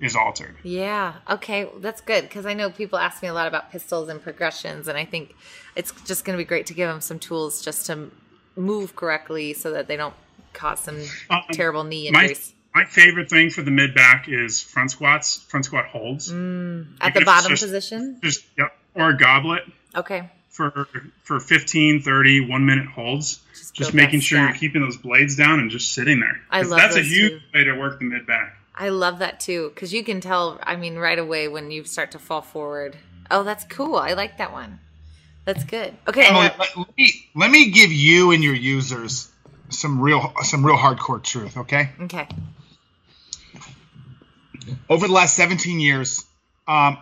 [0.03, 0.57] is altered.
[0.63, 1.15] Yeah.
[1.31, 1.69] Okay.
[1.79, 4.99] That's good because I know people ask me a lot about pistols and progressions, and
[4.99, 5.35] I think
[5.77, 8.11] it's just going to be great to give them some tools just to
[8.57, 10.15] move correctly so that they don't
[10.53, 11.01] cause some
[11.31, 12.53] Um, terrible knee My injuries.
[12.75, 16.87] my favorite thing for the mid back is front squats, front squat holds, At even
[17.15, 18.19] the bottom just- position.
[18.23, 19.63] just yep, or a goblet
[19.95, 20.29] Okay.
[20.51, 20.87] for
[21.23, 23.41] for 15, 30, one minute holds.
[23.55, 26.39] Just Just making sure you're keeping those blades down and just sitting there.
[26.51, 27.41] I love that's a huge too.
[27.55, 28.59] way to work the mid back.
[28.75, 30.59] I love that too because you can tell.
[30.63, 32.97] I mean, right away when you start to fall forward.
[33.31, 33.97] Oh, that's cool.
[33.97, 34.81] I like that one.
[35.45, 35.95] That's good.
[36.09, 36.33] Okay.
[36.33, 39.29] Let, let me let me give you and your users
[39.71, 41.91] some real some real hardcore truth, okay?
[42.03, 42.29] Okay.
[44.89, 46.25] over the last 17 years,
[46.69, 46.99] um,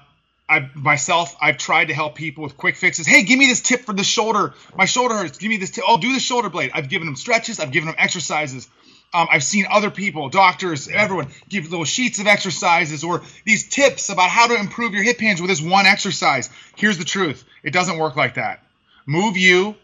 [0.49, 3.07] I myself I've tried to help people with quick fixes.
[3.07, 4.55] Hey, give me this tip for the shoulder.
[4.77, 5.39] My shoulder hurts.
[5.39, 5.85] Give me this tip.
[5.87, 6.71] Oh, do the shoulder blade.
[6.75, 7.61] I've given them stretches.
[7.61, 8.69] I've given them exercises.
[9.13, 14.09] Um, I've seen other people, doctors, everyone, give little sheets of exercises or these tips
[14.09, 16.49] about how to improve your hip hinge with this one exercise.
[16.77, 18.63] Here's the truth: it doesn't work like that.
[19.09, 19.75] MoveU.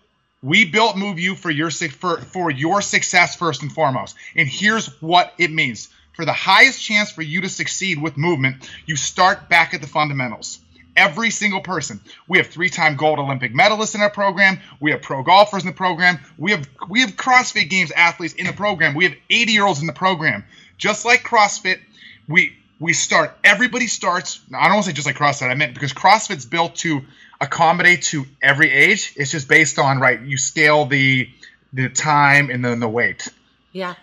[0.43, 4.15] We built MoveU for your for for your success first and foremost.
[4.37, 5.89] And here's what it means.
[6.13, 9.87] For the highest chance for you to succeed with movement, you start back at the
[9.87, 10.61] fundamentals.
[10.97, 12.01] Every single person.
[12.27, 14.61] We have three-time gold Olympic medalists in our program.
[14.81, 16.19] We have pro golfers in the program.
[16.39, 18.95] We have we have CrossFit Games athletes in the program.
[18.95, 20.45] We have 80-year-olds in the program.
[20.79, 21.81] Just like CrossFit,
[22.29, 23.37] we we start.
[23.45, 24.41] Everybody starts.
[24.55, 25.51] I don't want to say just like CrossFit.
[25.51, 27.03] I meant because CrossFit's built to
[27.41, 29.13] accommodate to every age.
[29.17, 30.21] It's just based on right.
[30.21, 31.29] You scale the
[31.73, 33.29] the time and then the weight.
[33.73, 33.95] Yeah.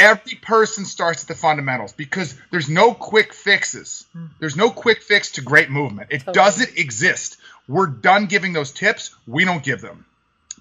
[0.00, 4.06] Every person starts at the fundamentals because there's no quick fixes.
[4.12, 4.26] Hmm.
[4.38, 6.08] There's no quick fix to great movement.
[6.10, 6.34] It Totally.
[6.34, 7.36] doesn't exist.
[7.68, 9.14] We're done giving those tips.
[9.26, 10.04] We don't give them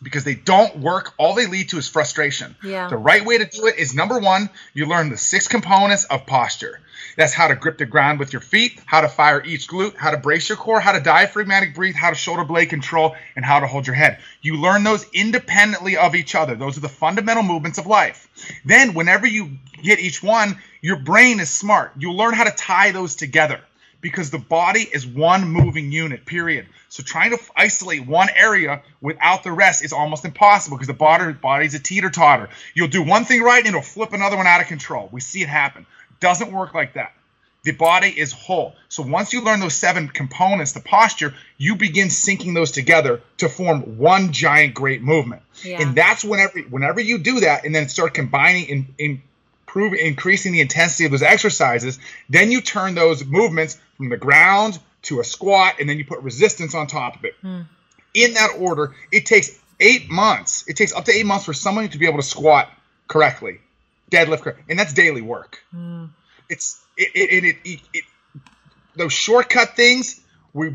[0.01, 1.13] because they don't work.
[1.17, 2.55] All they lead to is frustration.
[2.63, 2.89] Yeah.
[2.89, 6.25] The right way to do it is number one, you learn the six components of
[6.25, 6.79] posture.
[7.15, 10.11] That's how to grip the ground with your feet, how to fire each glute, how
[10.11, 13.59] to brace your core, how to diaphragmatic breathe, how to shoulder blade control, and how
[13.59, 14.19] to hold your head.
[14.41, 16.55] You learn those independently of each other.
[16.55, 18.27] Those are the fundamental movements of life.
[18.63, 21.91] Then, whenever you get each one, your brain is smart.
[21.97, 23.59] You learn how to tie those together
[24.01, 26.67] because the body is one moving unit, period.
[26.87, 30.93] So trying to f- isolate one area without the rest is almost impossible because the
[30.93, 32.49] body, body's a teeter totter.
[32.73, 35.09] You'll do one thing right and it'll flip another one out of control.
[35.11, 35.85] We see it happen.
[36.19, 37.13] Doesn't work like that.
[37.63, 38.73] The body is whole.
[38.87, 43.49] So once you learn those seven components, the posture, you begin syncing those together to
[43.49, 45.41] form one giant great movement.
[45.63, 45.81] Yeah.
[45.81, 49.21] And that's whenever whenever you do that and then start combining and
[49.69, 51.99] improve increasing the intensity of those exercises,
[52.29, 56.21] then you turn those movements from the ground to a squat and then you put
[56.21, 57.35] resistance on top of it.
[57.41, 57.61] Hmm.
[58.13, 60.65] In that order, it takes eight months.
[60.67, 62.69] It takes up to eight months for someone to be able to squat
[63.07, 63.59] correctly,
[64.11, 65.59] deadlift correct, and that's daily work.
[65.71, 66.05] Hmm.
[66.49, 68.03] It's it it, it, it, it
[68.95, 70.19] those shortcut things
[70.53, 70.73] we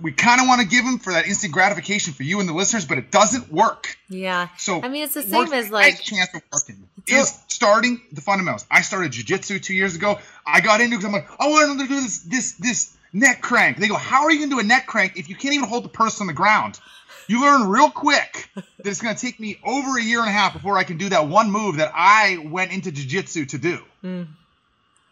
[0.00, 2.52] we kind of want to give them for that instant gratification for you and the
[2.52, 3.96] listeners, but it doesn't work.
[4.08, 4.48] Yeah.
[4.56, 8.66] So I mean, it's the same as like chance of working is starting the fundamentals.
[8.70, 10.18] I started jujitsu two years ago.
[10.46, 13.40] I got into because I'm like, oh, I want to do this this this neck
[13.40, 13.78] crank.
[13.78, 15.84] They go, how are you gonna do a neck crank if you can't even hold
[15.84, 16.80] the person on the ground?
[17.26, 20.52] You learn real quick that it's gonna take me over a year and a half
[20.52, 23.78] before I can do that one move that I went into jujitsu to do.
[24.04, 24.26] Mm.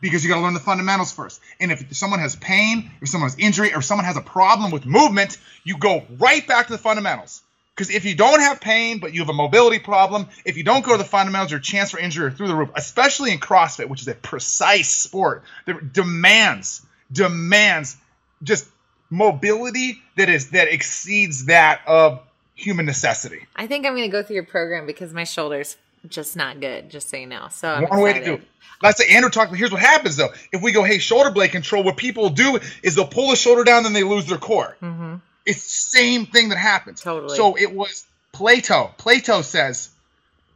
[0.02, 1.40] Because you got to learn the fundamentals first.
[1.58, 4.84] And if someone has pain, if someone has injury, or someone has a problem with
[4.84, 7.40] movement, you go right back to the fundamentals.
[7.74, 10.84] Because if you don't have pain, but you have a mobility problem, if you don't
[10.84, 13.88] go to the fundamentals, your chance for injury are through the roof, especially in CrossFit,
[13.88, 17.96] which is a precise sport that demands, demands
[18.42, 18.68] just
[19.08, 22.20] mobility that is that exceeds that of
[22.54, 23.46] human necessity.
[23.56, 25.76] I think I'm gonna go through your program because my shoulder's
[26.08, 26.90] just not good.
[26.90, 27.48] Just so you know.
[27.50, 28.40] So I'm One way to do.
[28.82, 29.54] Let's say Andrew talked.
[29.54, 30.30] Here's what happens though.
[30.52, 33.64] If we go, hey, shoulder blade control, what people do is they'll pull the shoulder
[33.64, 34.76] down, then they lose their core.
[34.82, 35.20] Mhm.
[35.46, 37.00] It's the same thing that happens.
[37.00, 37.36] Totally.
[37.36, 38.92] So it was Plato.
[38.98, 39.90] Plato says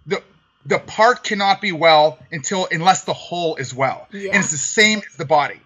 [0.06, 0.22] the
[0.64, 4.08] the part cannot be well until unless the whole is well.
[4.10, 4.30] Yeah.
[4.32, 5.60] And it's the same as the body.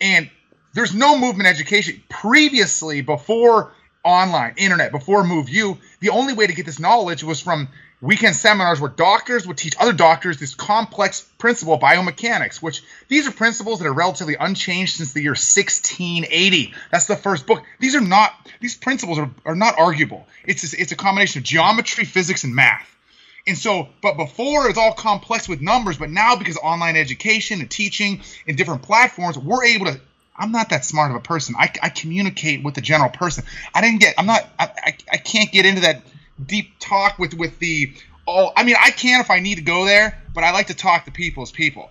[0.00, 0.30] And
[0.72, 2.02] there's no movement education.
[2.08, 3.72] Previously, before
[4.04, 7.68] online, internet, before MoveU, the only way to get this knowledge was from
[8.00, 13.26] weekend seminars where doctors would teach other doctors this complex principle of biomechanics, which these
[13.26, 16.74] are principles that are relatively unchanged since the year 1680.
[16.90, 17.62] That's the first book.
[17.80, 20.26] These are not these principles are, are not arguable.
[20.44, 22.92] It's a, it's a combination of geometry, physics, and math.
[23.46, 27.70] And so, but before it's all complex with numbers, but now because online education and
[27.70, 30.00] teaching and different platforms, we're able to.
[30.38, 31.54] I'm not that smart of a person.
[31.58, 33.44] I, I communicate with the general person.
[33.74, 34.16] I didn't get.
[34.18, 34.46] I'm not.
[34.58, 36.02] I, I, I can't get into that
[36.44, 37.92] deep talk with with the
[38.26, 38.52] all.
[38.56, 41.04] I mean, I can if I need to go there, but I like to talk
[41.04, 41.90] to people as people.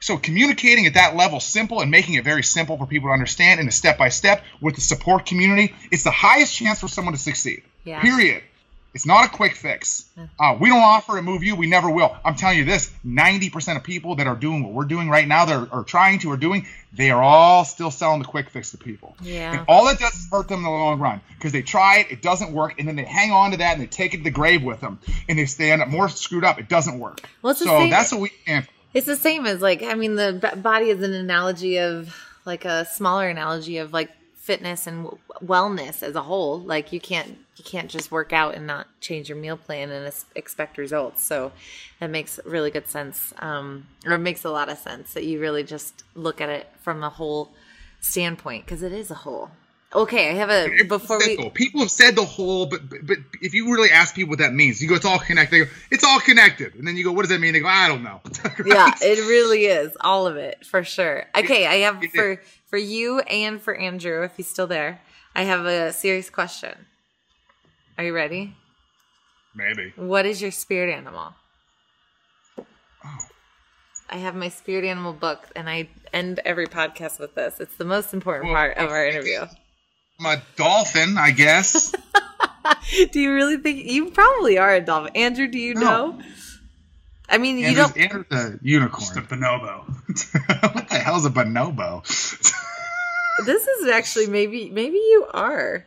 [0.00, 3.60] So communicating at that level, simple and making it very simple for people to understand
[3.60, 7.14] in a step by step with the support community, it's the highest chance for someone
[7.14, 7.62] to succeed.
[7.84, 8.00] Yeah.
[8.02, 8.42] Period.
[8.96, 10.06] It's not a quick fix.
[10.40, 11.54] Uh, we don't offer to move you.
[11.54, 12.16] We never will.
[12.24, 15.44] I'm telling you this: 90% of people that are doing what we're doing right now,
[15.44, 18.78] that are, trying to, or doing, they are all still selling the quick fix to
[18.78, 19.14] people.
[19.20, 19.52] Yeah.
[19.52, 22.10] And all it does is hurt them in the long run because they try it,
[22.10, 24.22] it doesn't work, and then they hang on to that and they take it to
[24.24, 26.58] the grave with them, and they, end up more screwed up.
[26.58, 27.20] It doesn't work.
[27.42, 28.66] Well, so same- that's what we stand.
[28.94, 32.16] It's the same as like I mean the b- body is an analogy of
[32.46, 34.10] like a smaller analogy of like
[34.46, 36.60] fitness and w- wellness as a whole.
[36.60, 40.12] Like you can't you can't just work out and not change your meal plan and
[40.34, 41.24] expect results.
[41.24, 41.52] So
[42.00, 45.40] that makes really good sense, um, or it makes a lot of sense that you
[45.40, 47.50] really just look at it from the whole
[48.00, 49.50] standpoint because it is a whole.
[49.94, 53.54] Okay, I have a before we people have said the whole, but, but but if
[53.54, 55.54] you really ask people what that means, you go, it's all connected.
[55.54, 57.52] They go, it's all connected, and then you go, what does that mean?
[57.52, 58.20] They go, I don't know.
[58.66, 62.40] yeah it really is all of it for sure okay i have for
[62.76, 65.00] for you and for andrew if he's still there
[65.34, 66.84] i have a serious question
[67.96, 68.54] are you ready
[69.54, 69.94] Maybe.
[69.96, 71.32] what is your spirit animal
[72.58, 72.66] oh.
[74.10, 77.58] I have my spirit animal book, and I end every podcast with this.
[77.58, 79.40] It's the most important Well, part of our interview.
[80.20, 81.92] I'm a dolphin, I guess.
[83.10, 85.10] do you really think you probably are a dolphin?
[85.16, 85.80] Andrew, do you No.
[85.80, 86.22] know?
[87.28, 87.96] I mean, you don't.
[87.96, 89.88] Andrew's a Just a bonobo.
[90.74, 92.04] what the hell's a bonobo?
[93.44, 95.84] This is actually maybe maybe you are.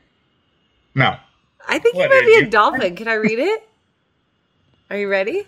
[0.95, 1.17] no.
[1.67, 2.95] I think What, you might be you- a dolphin.
[2.95, 3.69] Can I read it?
[4.89, 5.45] Are you ready?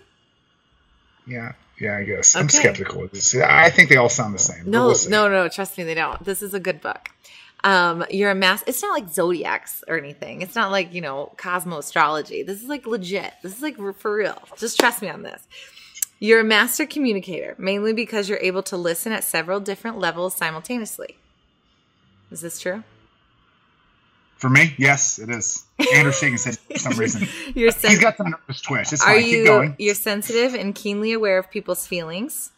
[1.26, 1.52] Yeah.
[1.80, 2.36] Yeah, I guess.
[2.36, 3.34] I'm skeptical of this.
[3.34, 4.70] I think they all sound the same.
[4.70, 5.48] No, we'll no, no.
[5.48, 6.22] Trust me, they don't.
[6.24, 7.08] This is a good book.
[7.64, 8.62] Um, you're a mass.
[8.68, 10.42] It's not like zodiacs or anything.
[10.42, 12.42] It's not like you know cosmo astrology.
[12.44, 13.32] This is like legit.
[13.42, 14.40] This is like for real.
[14.58, 15.42] Just trust me on this.
[16.20, 21.16] You're a master communicator, mainly because you're able to listen at several different levels simultaneously.
[22.32, 22.82] Is this true?
[24.36, 25.64] For me, yes, it is.
[25.94, 27.28] Andrew's shaking head for some reason.
[27.54, 28.92] You're He's sen- got some nervous twitch.
[28.92, 29.22] It's are fine.
[29.22, 32.50] Keep you you're sensitive and keenly aware of people's feelings.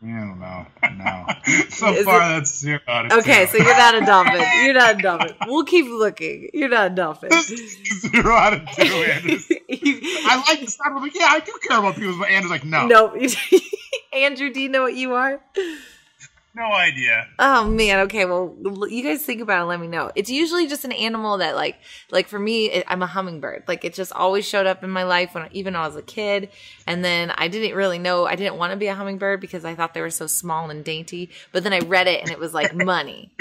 [0.00, 0.66] I don't know.
[0.96, 1.26] No.
[1.70, 3.48] So Is far, it- that's zero out of Okay, 10.
[3.48, 4.42] so you're not a dolphin.
[4.64, 5.34] You're not a dolphin.
[5.46, 6.50] We'll keep looking.
[6.54, 7.30] You're not a dolphin.
[7.32, 9.38] Zero out of two, Andrew.
[9.70, 10.96] I like the sound.
[10.98, 12.86] I'm like, yeah, I do care about people, but Andrew's like, no.
[12.86, 13.16] No.
[14.12, 15.40] Andrew, do you know what you are?
[16.54, 17.26] No idea.
[17.38, 18.00] Oh man.
[18.00, 18.24] Okay.
[18.24, 18.56] Well,
[18.88, 19.66] you guys think about it.
[19.66, 20.10] Let me know.
[20.14, 21.76] It's usually just an animal that, like,
[22.10, 23.64] like for me, it, I'm a hummingbird.
[23.66, 26.02] Like it just always showed up in my life when, even when I was a
[26.02, 26.50] kid.
[26.86, 28.26] And then I didn't really know.
[28.26, 30.84] I didn't want to be a hummingbird because I thought they were so small and
[30.84, 31.30] dainty.
[31.52, 33.32] But then I read it and it was like money.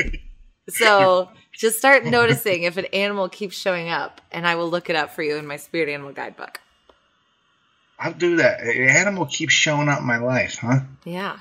[0.70, 4.96] So just start noticing if an animal keeps showing up, and I will look it
[4.96, 6.60] up for you in my spirit animal guidebook.
[8.00, 8.62] I'll do that.
[8.62, 10.80] An animal keeps showing up in my life, huh?
[11.06, 11.38] Yeah.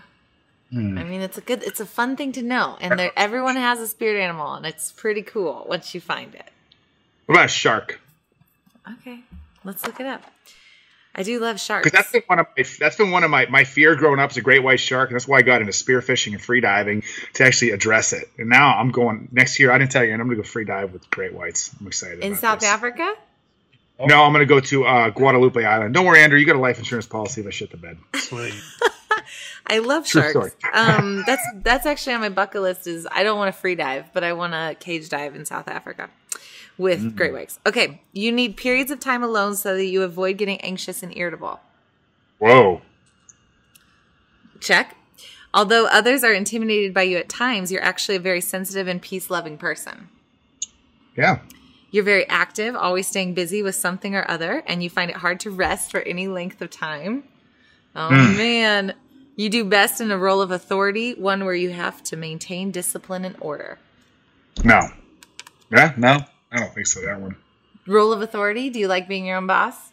[0.73, 0.97] Hmm.
[0.97, 3.79] I mean, it's a good, it's a fun thing to know, and there, everyone has
[3.79, 6.47] a spirit animal, and it's pretty cool once you find it.
[7.27, 8.01] What about a shark?
[9.01, 9.23] Okay,
[9.65, 10.23] let's look it up.
[11.15, 11.85] I do love sharks.
[11.85, 14.31] Because that's been one of my that's been one of my my fear growing up
[14.31, 17.03] is a great white shark, and that's why I got into spearfishing and free diving
[17.35, 18.31] to actually address it.
[18.39, 19.71] And now I'm going next year.
[19.71, 21.71] I didn't tell you, and I'm gonna go free dive with great whites.
[21.79, 22.21] I'm excited.
[22.21, 22.69] in about South this.
[22.71, 23.15] Africa.
[24.01, 25.93] No, I'm gonna go to uh, Guadalupe Island.
[25.93, 26.39] Don't worry, Andrew.
[26.39, 27.99] You got a life insurance policy if I shit the bed.
[28.17, 28.55] Sweet.
[29.67, 30.57] I love True sharks.
[30.75, 32.87] um, that's that's actually on my bucket list.
[32.87, 35.69] Is I don't want to free dive, but I want to cage dive in South
[35.69, 36.11] Africa
[36.79, 37.17] with Mm.
[37.17, 37.59] great whites.
[37.67, 41.61] Okay, you need periods of time alone so that you avoid getting anxious and irritable.
[42.39, 42.83] Whoa.
[44.61, 44.97] Check.
[45.55, 49.29] Although others are intimidated by you at times, you're actually a very sensitive and peace
[49.31, 50.09] loving person.
[51.17, 51.41] Yeah.
[51.91, 55.41] You're very active, always staying busy with something or other, and you find it hard
[55.41, 57.25] to rest for any length of time.
[57.95, 58.37] Oh Hmm.
[58.39, 58.95] man.
[59.37, 63.25] You do best in a role of authority, one where you have to maintain discipline
[63.25, 63.79] and order.
[64.65, 64.81] No.
[65.71, 65.95] Yeah.
[65.97, 66.25] No.
[66.51, 67.01] I don't think so.
[67.01, 67.37] That one.
[67.87, 69.93] Role of authority, do you like being your own boss?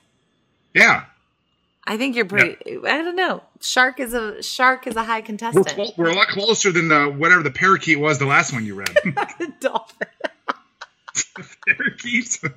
[0.73, 1.05] Yeah.
[1.85, 3.41] I think you're pretty I don't know.
[3.61, 5.97] Shark is a shark is a high We're, contestant.
[5.97, 8.95] we're a lot closer than the whatever the parakeet was the last one you read.
[9.59, 10.07] Dolphin.
[11.67, 12.39] Parakeet.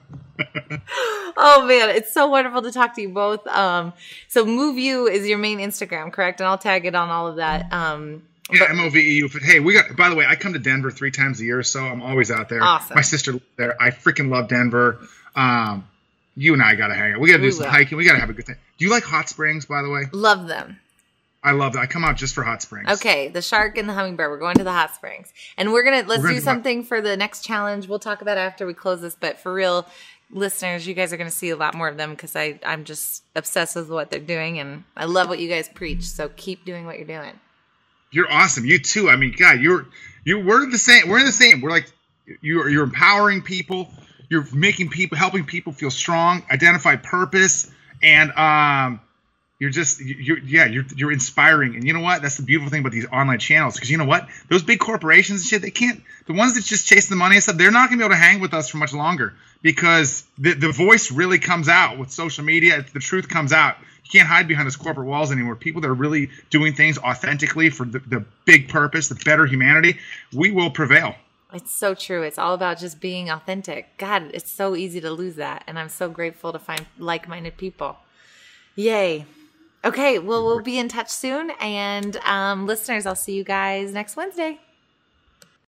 [1.35, 3.47] Oh man, it's so wonderful to talk to you both.
[3.47, 3.93] Um,
[4.29, 6.41] so MoveU is your main Instagram, correct?
[6.41, 7.73] And I'll tag it on all of that.
[7.73, 9.29] Um, Yeah, M O V E U.
[9.41, 9.97] Hey, we got.
[9.97, 12.31] By the way, I come to Denver three times a year, or so I'm always
[12.31, 12.63] out there.
[12.63, 12.95] Awesome.
[12.95, 13.81] My sister lives there.
[13.81, 14.99] I freaking love Denver.
[15.35, 15.87] Um,
[16.37, 17.21] you and I gotta hang out.
[17.21, 17.71] We gotta do We some will.
[17.71, 17.97] hiking.
[17.99, 18.59] We gotta have a good time.
[18.79, 19.65] Do you like hot springs?
[19.65, 20.79] By the way, love them.
[21.45, 21.81] I love that.
[21.81, 22.89] I come out just for hot springs.
[22.89, 24.31] Okay, the shark and the hummingbird.
[24.31, 27.01] We're going to the hot springs, and we're gonna let's We're gonna do something for
[27.01, 27.89] the next challenge.
[27.89, 29.87] We'll talk about it after we close this, but for real,
[30.31, 33.25] listeners, you guys are gonna see a lot more of them because I I'm just
[33.35, 36.05] obsessed with what they're doing, and I love what you guys preach.
[36.05, 37.39] So keep doing what you're doing.
[38.13, 38.65] You're awesome.
[38.65, 39.11] You too.
[39.11, 39.87] I mean, God, you're
[40.25, 40.39] you.
[40.39, 41.09] We're the same.
[41.09, 41.61] We're the same.
[41.61, 41.91] We're like
[42.41, 43.91] you're you're empowering people.
[44.29, 47.71] You're making people, helping people feel strong, identify purpose,
[48.03, 49.01] and um,
[49.63, 51.77] you're just you're yeah you're you're inspiring.
[51.77, 52.21] And you know what?
[52.21, 54.29] That's the beautiful thing about these online channels because you know what?
[54.51, 56.03] Those big corporations and shit, they can't.
[56.27, 58.21] The ones that just chase the money and stuff, they're not gonna be able to
[58.21, 62.45] hang with us for much longer because the the voice really comes out with social
[62.45, 62.85] media.
[62.93, 63.77] The truth comes out.
[64.03, 65.55] You can't hide behind those corporate walls anymore.
[65.55, 70.01] People that are really doing things authentically for the, the big purpose, the better humanity,
[70.33, 71.15] we will prevail.
[71.53, 72.23] It's so true.
[72.23, 73.97] It's all about just being authentic.
[73.97, 75.63] God, it's so easy to lose that.
[75.69, 77.99] And I'm so grateful to find like minded people.
[78.75, 79.25] Yay.
[79.85, 81.51] Okay, well, we'll be in touch soon.
[81.61, 84.59] And um, listeners, I'll see you guys next Wednesday.